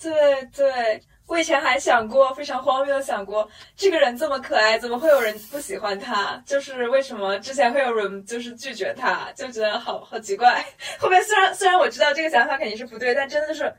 [0.00, 0.12] 对
[0.54, 6.42] 对，我以前还想过，非常荒谬的想过，这个人这么可爱，怎么会有人不喜欢他？
[6.46, 10.64] 就是为什么之前会有人就是拒绝他，就觉得好好奇怪。
[10.98, 13.70] 后面虽然虽然我知道这个想法肯定是不对，但真的是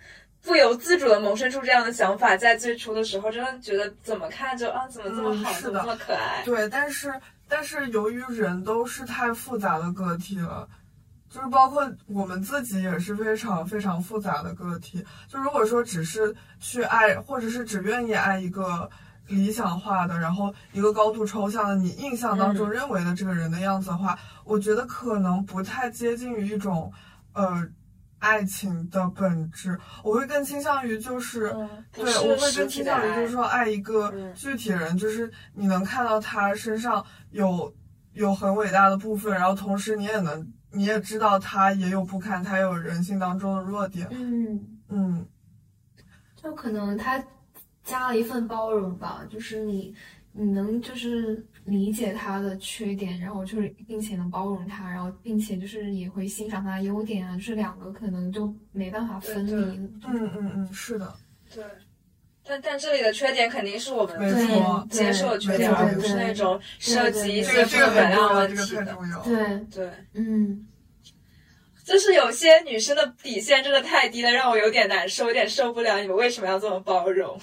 [0.42, 2.38] 不由自主的萌生出这样的想法。
[2.38, 6.42] 在最初的时候，真的觉得怎么看就啊，怎么这么好，嗯怎么这么可爱？
[6.44, 7.14] 对，但是
[7.48, 10.68] 但是由于人都是太复杂的个体了。
[11.30, 15.06] 就是包括我们自己也是非常非常复杂的个体。
[15.28, 18.90] 就如果说只是去爱，或者是只愿意爱一个
[19.28, 26.92] 理想化的，然后一个高度抽象的你印象当中认为的这个人的样子的话，我觉得可能不太接近于一种
[27.34, 27.68] 呃
[28.20, 29.80] 爱情的本质。
[30.04, 37.74] 我会更倾向于就是，嗯，对，我会更倾向于就是说爱一个嗯具体人，就是你能看到他身上有
[38.14, 40.54] 有很伟大的部分，然后同时你也能。
[40.70, 44.06] 你也知道他也有不堪，他有人性当中的弱点。
[44.12, 45.26] 嗯，嗯，
[46.36, 47.24] 就可能他
[47.86, 49.96] 加了一份包容吧，就是你
[50.34, 59.52] 你能就是理解他的缺点，然后就是并且能包容他，然后并且就是也会欣赏他的优点啊，就是两个可能就没办法分离。
[59.52, 61.14] 嗯嗯嗯，是的，
[61.54, 61.64] 对，
[62.44, 69.66] 但但这里的缺点肯定是我们没错接受的缺点，而不是那种涉及一这些不个这个很可原谅重要，这个问题的。
[69.70, 70.66] 对，对，嗯，
[71.84, 76.00] 就是有些女生的底线真的太低了，让我有点难受，有点受不了。
[76.00, 77.38] 你们为什么要这么包容？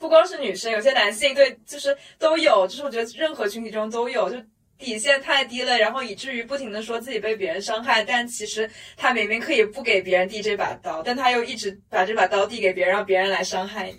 [0.00, 4.36] 不光是女生，有些男性对就是都有，就是我觉得任何群体中都有，就
[4.78, 13.98] 底线太低了，然后以至于不停的说自己被别人伤害，但其实他明明可以不给别人递这把刀，但他又一直把这把刀递给别人，让别人来伤害你。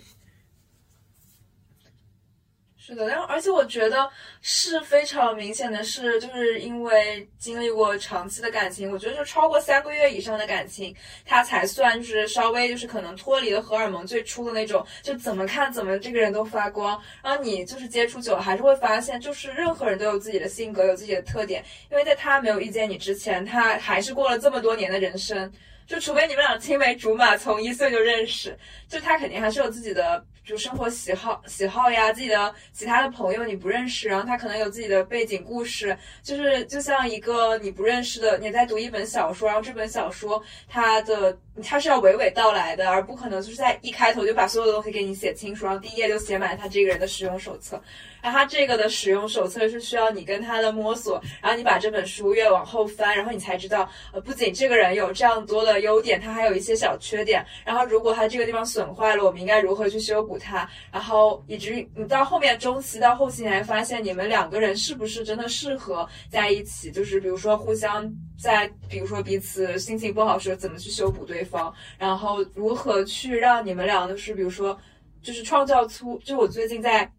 [2.92, 4.08] 是的，然后而且我觉得
[4.42, 17.00] 是非常明显的是，就是因为经历过长期的感情，我觉得就超过三个月以上的感情，它才算就是稍微就是可能脱离了荷尔蒙最初的那种，就怎么看怎么这个人都发光。
[17.22, 21.64] 然后你就是接触久了，还是会发现，就是任何人都有自己的性格，有自己的特点。
[21.90, 25.50] 因为在他没有遇见你之前，他还是过了这么多年的人生。
[25.84, 28.56] 就除非你们俩青梅竹马，从一岁就认识，
[28.88, 47.80] 就他肯定还是有自己的就生活喜好喜好呀，自己的其他的朋友你不认识，然后他可能有自己的背景故事，就是就像一个你不认识的，你在读一本小说，然后这本小说它的它是要娓娓道来的，而不可能就是在一开头就把所有的东西给你写清楚，然后第一页就写满他这个人的使用手册。
[48.20, 57.44] 然后他这个的使用手册是需要你跟他的摸索，然后你把这本书越往后翻，然后你才知道，呃，不仅这个人有这样多的优点，他还有一些小缺点。
[57.64, 60.68] 然后如果他这个地方损坏了，我们应该如何去修补他？
[60.90, 66.90] 然后以至于你到后面中期到后期，你还发现你们两个人是不是真的适合在一起？
[66.90, 74.78] 就是比如说互相在，比如说彼此心情不好时怎么去修补对方，然后如何去让你们俩就是比如说
[75.22, 77.10] 就是创造出，就我最近在。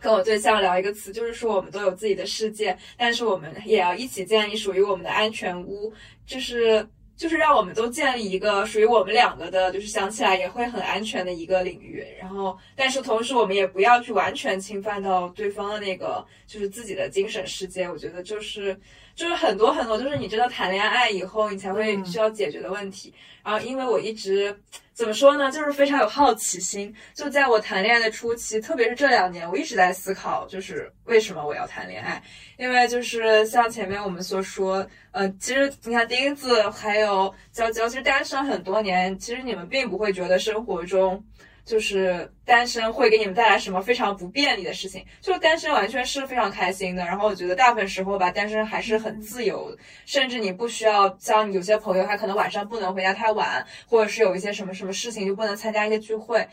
[0.00, 5.92] 跟我对象聊一个词，就是说我们都有自己的世界，但是我们也要一起建立属于我们的安全屋，
[6.24, 6.86] 就是
[7.16, 12.04] 就是让我们都建立一个属于我们两个的，就是想起来也会很安全的一个领域。
[12.20, 17.88] 然后，但是同时我们也不要去完全侵犯到对方的那个，就是自己的精神世界。
[17.88, 18.78] 我觉得就是
[19.14, 23.14] 就是很多很多，就是你真的谈恋爱以后，你才会需要解决的问题。
[23.44, 24.58] 然后，因为我一直。
[24.94, 25.50] 怎么说呢？
[25.50, 26.94] 就是非常有好奇心。
[27.14, 32.22] 就在我谈恋爱的初期，特别是这两年，我一直在思考，就是为什么我要谈恋爱？
[32.58, 41.24] 因为就是像前面我们所说，呃，其实你看钉子还有娇娇，其实单身很多年，其实你们并不会觉得生活中。
[41.64, 45.04] 就是单身会给你们带来什么非常不便利的事情？
[45.20, 47.04] 就是单身完全是非常开心的。
[47.04, 56.46] 然后我觉得大部分时候吧，单身还是很自由，甚至你不需要像有些朋友，他可能晚上不能回家太晚，或者是有一些什么什么事情就不能参加一些聚会。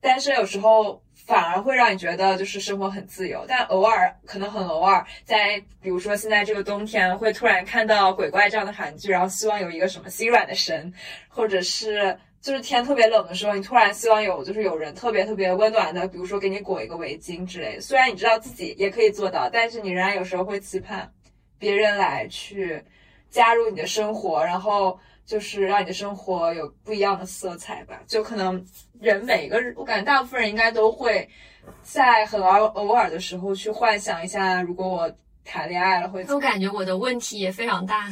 [0.00, 10.90] 单身有时候反而会让你觉得就是生活很自由，但偶尔可能很偶尔，在比如说现在这个冬天，会突然看到鬼怪这样的韩剧，然后希望有一个什么心软的神，
[11.28, 12.18] 或者是。
[12.44, 17.80] 就是天特别冷的时候，你突然希望有就是有人特别特别温暖的，比如说给你裹一个围巾之类。
[17.80, 21.10] 虽然你知道自己也可以做到，但是你仍然有时候会期盼
[21.58, 22.84] 别人来去
[23.30, 27.98] 加入你的生活，然后就是让你的生活有不一样的色彩吧。
[28.06, 28.62] 就可能
[29.00, 31.26] 人每个人，我感觉大部分人应该都会
[31.82, 35.10] 在很偶偶尔的时候去幻想一下，如果我
[35.46, 36.22] 谈恋爱了会。
[36.28, 38.06] 我感觉我的问题也非常大，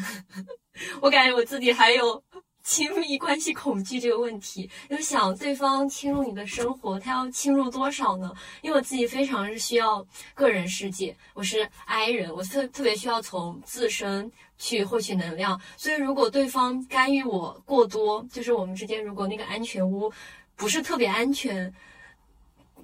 [1.03, 2.25] 我感觉我自己还有。
[2.63, 8.33] 亲密关系恐惧这个问题，就想对方侵入你的生活，他要侵入多少呢？
[8.61, 20.13] 因为我自己非常是需要个人世界，我是 I 人，我特特别需要从自身去获取能量，所以如果对方干预我过多，就是我们之间如果那个安全屋
[20.55, 21.73] 不是特别安全，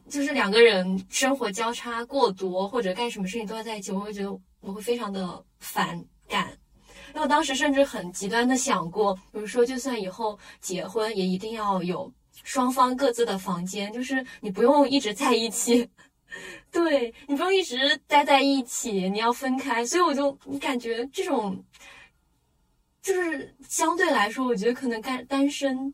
[0.09, 6.59] 就是两个人生活交叉过多，或者干什么事情都要在一起，我会觉得我会非常的反感。
[7.21, 12.13] 我当时甚至很极端的想过，比如说，就算以后结婚，也一定要有
[12.45, 15.89] 双方各自的房间，就是你不用一直在一起，
[16.71, 19.85] 对你不用一直待在一起，你要分开。
[19.85, 21.63] 所以我就你感觉这种，
[23.03, 25.93] 就是相对来说，我觉得可能单单身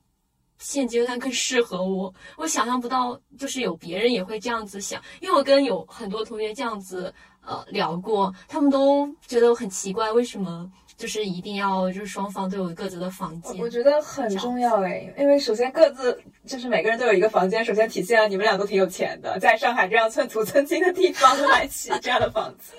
[0.59, 2.13] 现阶段更适合我。
[2.37, 10.71] 我想象不到，就是有别人也会这样子想，因为我跟有很多同学这样子呃聊过，他们都觉得我很奇怪，为什么？
[10.97, 13.59] 就是一定要，就是双方都有各自的房间。
[13.61, 22.73] 我觉得很重要哎，因为首先各自就是每个人都有一个房间，首先体现了你们俩都挺有钱的，在上海这样寸土寸金的地方 买起这样的房子。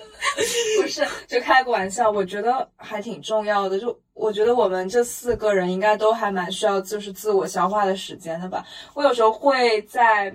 [0.80, 3.78] 不是，就开个玩笑，我觉得还挺重要的。
[3.78, 8.64] 就我觉得我们这四个人应该都还蛮需要就是自我消化的时间的吧。
[8.94, 10.34] 我有时候会在。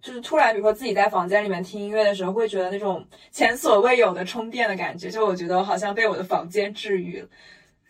[0.00, 5.10] 就是突然，比如说自己在房间里面听音乐的时候，会觉得那种前所未有的充电的感觉。
[5.10, 7.28] 就我觉得我好像被我的房间治愈了。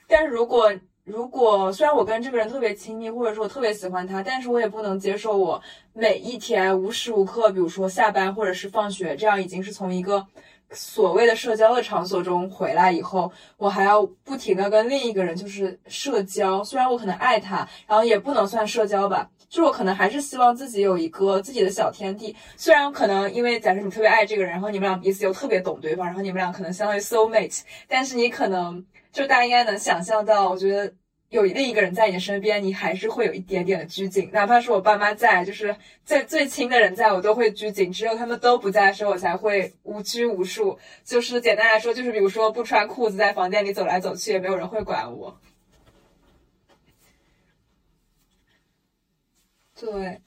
[0.06, 0.72] 但是如果
[1.04, 5.60] 如果虽然我跟这个人特别亲密，或者说我特别喜欢他，但是我也不能接受我
[5.92, 10.24] 每一天无时无刻，比如说下班或者是放学，这样已经是从一个
[10.70, 16.62] 所谓的社交的场所中回来以后，我还要不停的跟另一个人就是社交。
[16.62, 22.34] 虽然我可能爱他，然后也不能算社交吧，就我可能还是希望自己有一个自己的小天地。
[22.56, 28.82] 虽然可能因为假设你特别爱这个人，然后你们俩彼此又特别懂对方，然后你们俩可能相当于 soul mate，但是你可能
[29.12, 30.94] 就大家应该能想象到，我觉得。
[31.30, 35.72] 有另一个人在你身边，你还是会有一点点的拘谨，哪怕是我爸妈在，就是
[36.04, 40.76] 在最亲的人在我都会拘谨，只有他们都不在的时候，我才会无拘无束。
[41.04, 45.40] 就是简单来说，就是比如说不穿裤子在房间里走来走去，也没有人会管我。
[49.80, 50.20] 对，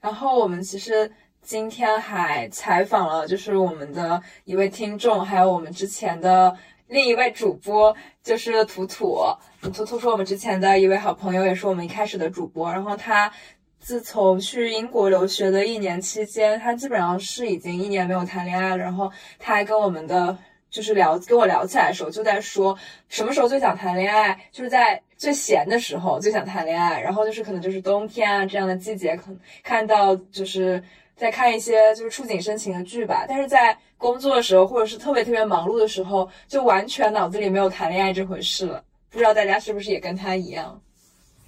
[0.00, 1.10] 然后我们其实
[1.40, 6.54] 今天还采访了，就是我们的一位听众，还有我们之前的。
[6.88, 9.18] 另一位主播就是图图，
[9.60, 12.72] 图图是我们之前的一位好朋友，也是我们一开始的主播。
[12.72, 13.30] 然后他
[13.78, 18.78] 自从去英国留学的一年期间，他基本上是已经一年没有谈恋爱了。
[18.78, 20.38] 然后他还跟我们的
[20.70, 22.78] 就是聊，跟我聊起来的时候，就在说
[23.10, 26.98] 什么时候最想谈恋爱，就是在最闲的时候最想谈恋爱。
[26.98, 30.82] 然后就是可能就是冬天啊这样的季节，可能看到就是
[31.14, 33.26] 在看一些就是触景生情的剧吧。
[33.28, 38.82] 但是在工作的时候，或者是特别特别忙碌的时候，就完全脑子里没有谈恋爱这回事了。
[39.10, 40.80] 不知道大家是不是也跟他一样？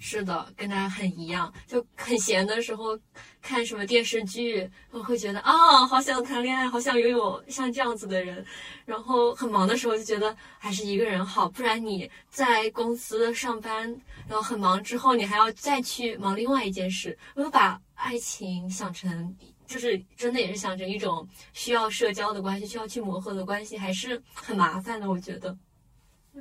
[0.00, 1.52] 是的，跟他很一样。
[1.66, 2.98] 就很闲的时候
[3.42, 8.44] 看什么电视剧，我会觉得啊，好想谈恋爱，好想拥有像这样子的人。
[8.84, 13.88] 然后很忙的时候就觉得还是一个人好，不然你在公司上班，
[14.28, 17.16] 然后很忙之后，你还要再去忙另外一件事。
[17.34, 19.36] 我就把爱情想成。
[19.66, 25.08] 就是真的也是想成一种需要社交的关系，需要去磨合的关系，还是很麻烦的。
[25.08, 25.56] 我觉得，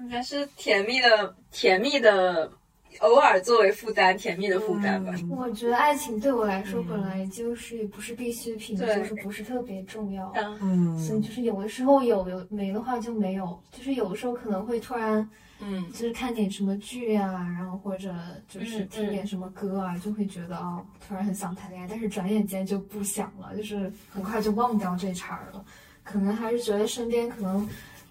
[0.10, 2.52] 还是甜蜜的，甜蜜的，
[3.00, 5.14] 偶尔作为负担，甜蜜的负担吧。
[5.30, 10.34] 我觉得爱情对我来说本来就是不是必需品，就是不是特别重要。
[10.62, 13.60] 嗯，所以就是有的时候有，有没的话就没有。
[13.72, 15.30] 就是有的时候可能会突然。
[15.62, 18.16] 嗯，就是看点什么剧啊，然后或者
[18.48, 25.62] 就是听点什么歌啊，就会觉得啊，突然很想谈恋爱，但是转眼间就不想了，就是很快就忘掉这茬儿了。
[26.02, 27.68] 可能还是觉得身边可能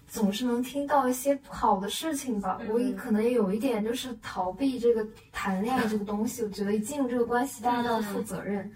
[0.09, 2.59] 总是能听到一些不好的事情吧。
[2.67, 6.43] 我也可能也有一点就是逃避这个谈恋爱这个东西。
[6.43, 8.69] 我觉得一进入这个关系，大家都要负责任，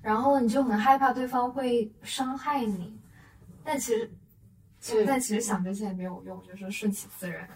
[0.00, 2.96] 然后你就很害怕对方会伤害你。
[3.64, 4.10] 但其实，
[4.80, 7.48] 其实但其实想这些也没有用，就是顺其自然。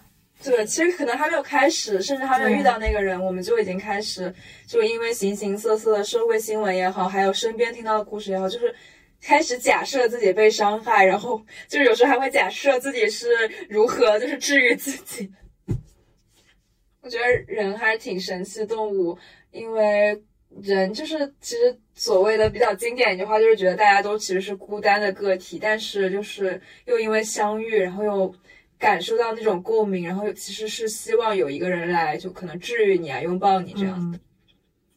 [0.43, 4.33] 对，其实可能还没有开始，甚至还没有遇到那个人，我们就已经开始，
[4.65, 8.73] 就因为形形色色的社会新闻也好，还有身边听到的故事也好，就是
[9.21, 13.27] 开始假设自己被伤害，然后就是有时候还会假设自己是
[13.69, 15.31] 如何就是治愈自己。
[17.01, 19.17] 我觉得人还是挺神奇的动物，
[19.51, 20.21] 因为
[20.61, 28.35] 人就是其实所谓的比较经典一句话，就是觉得大家都其实是孤单的个体，但是就是又因为相遇，然后又。
[28.81, 34.19] 感受到那种共鸣，然后其实是希望有一个人来，就可能治愈你啊，拥抱你这样子。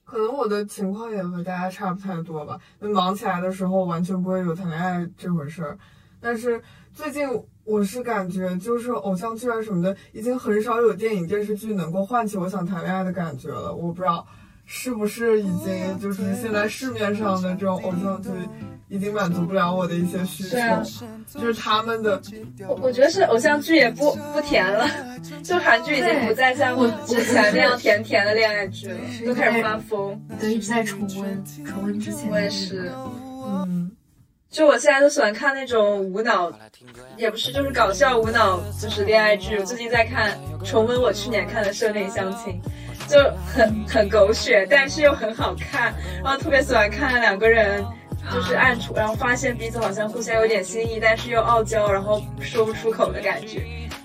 [0.04, 2.58] 可能我的情况也和大家差不太多吧。
[2.78, 5.78] 忙起来的时候，完全不会有谈恋爱这回事儿。
[6.20, 6.62] 但是
[6.92, 7.26] 最近
[7.64, 13.74] 我是感觉，就是偶像剧啊什么的，已经很少有电影电视剧能够唤起我想谈恋爱的感觉了。
[13.74, 14.26] 我不知道
[14.66, 18.30] 是不是已经就是现在市面上的这种偶像剧。
[18.90, 20.58] 已经满足不了我的一些需求，
[21.40, 22.20] 就是他们的。
[22.68, 24.88] 我我觉得是偶像剧也不不甜了，
[25.42, 30.20] 就韩剧已经不再像之前那样甜甜的恋爱剧了，都开始发疯。
[30.38, 32.30] 对，一直在重温，重温之前。
[32.30, 32.92] 我也是，
[33.66, 33.90] 嗯，
[34.50, 36.52] 就我现在都喜欢看那种无脑，
[37.16, 39.58] 也不是就是搞笑无脑，就是恋爱剧。
[39.58, 42.52] 我最近在看，重温我去年看的《社内相亲》，
[43.08, 47.84] 就很很狗血，但是又很好看，然后特别喜欢看两个人。
[48.32, 53.60] 就是暗处，然后发现彼此好像互相有点心意，但是又傲娇，然后说不出口的感觉，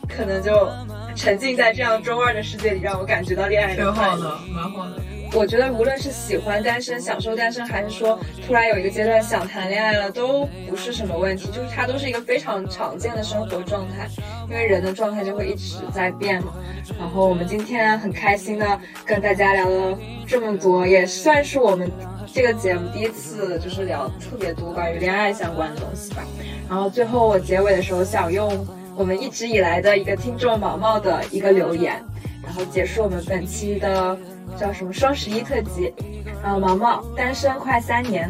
[0.09, 0.69] 可能就
[1.15, 4.97] 沉浸在这样中二的世界里，让我感觉到恋爱挺好的，蛮好的。
[5.33, 14.07] 我觉得无论是喜欢单身、享受单身，还是说突然有一个阶段想谈恋爱了，都不是什么问题，就是它都是一个非常常见的生活状态，
[14.49, 16.53] 因为人的状态就会一直在变嘛。
[16.97, 19.97] 然后我们今天很开心的跟大家聊了
[20.27, 21.89] 这么多，也算是我们。
[22.31, 26.23] 这个节目第一次就是聊特别多关于恋爱相关的东西吧，
[26.69, 31.99] 然后最后我结尾的时候想用我们一直以来的一个听众毛毛的一个留言，
[32.43, 34.17] 然后结束我们本期的
[34.57, 35.93] 叫什么双十一特辑。
[36.41, 38.29] 然后毛毛单身快三年，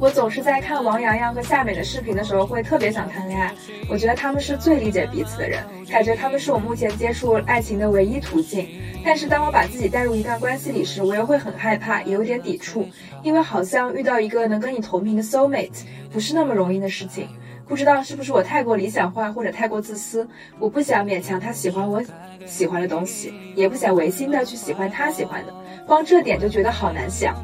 [0.00, 3.54] 我总是在看王阳洋和夏美的视频的时候，会特别想谈恋爱。
[3.88, 8.68] 我觉得他们是最理解彼此的人，感觉他们是我目前接触爱情的唯一途径。
[9.04, 12.88] 但是当我把自己带入一段关系里时，我又会很害怕，也有点抵触，
[13.22, 17.28] 因为好像遇到一个能跟你同频的 soul mate 不是那么容易的事情。
[17.68, 20.28] 不知道是不是我太过理想化或者太过自私，
[20.58, 22.02] 我不想勉强他喜欢我
[22.46, 25.52] 喜欢的东西，也不想违心的去喜欢他喜欢的，
[25.86, 27.34] 光这点就觉得好难想。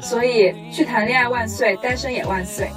[0.00, 2.68] 所以去谈恋爱万岁，单身也万岁。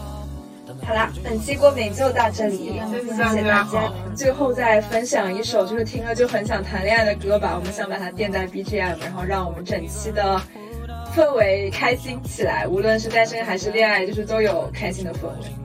[0.85, 3.91] 好啦，本期过敏就到这里，谢谢大家。
[4.15, 10.39] 最后再分享一首就是听了就很想谈恋爱的歌吧，我们想把它垫在 BGM，然后让我们整期的
[11.15, 15.64] 氛围开心起来，无论是单身还是恋爱，就是都有开心的氛围。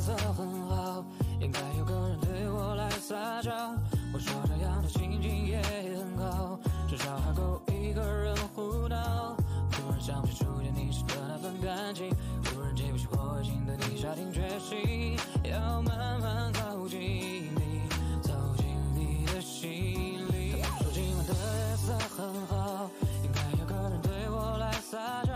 [0.00, 1.04] 色很好，
[1.40, 3.50] 应该有个人对我来撒娇。
[4.12, 6.58] 我说这样的情景也很好，
[6.88, 9.36] 至少还够我一个人胡闹。
[9.72, 12.08] 忽然想起初见你时的那份感情，
[12.46, 17.82] 忽然记不起我已经对你下定决心，要慢慢靠近你，
[18.22, 20.62] 走进你的心里。
[20.80, 22.90] 说今晚的夜色很好，
[23.22, 25.29] 应该有个人对我来撒娇。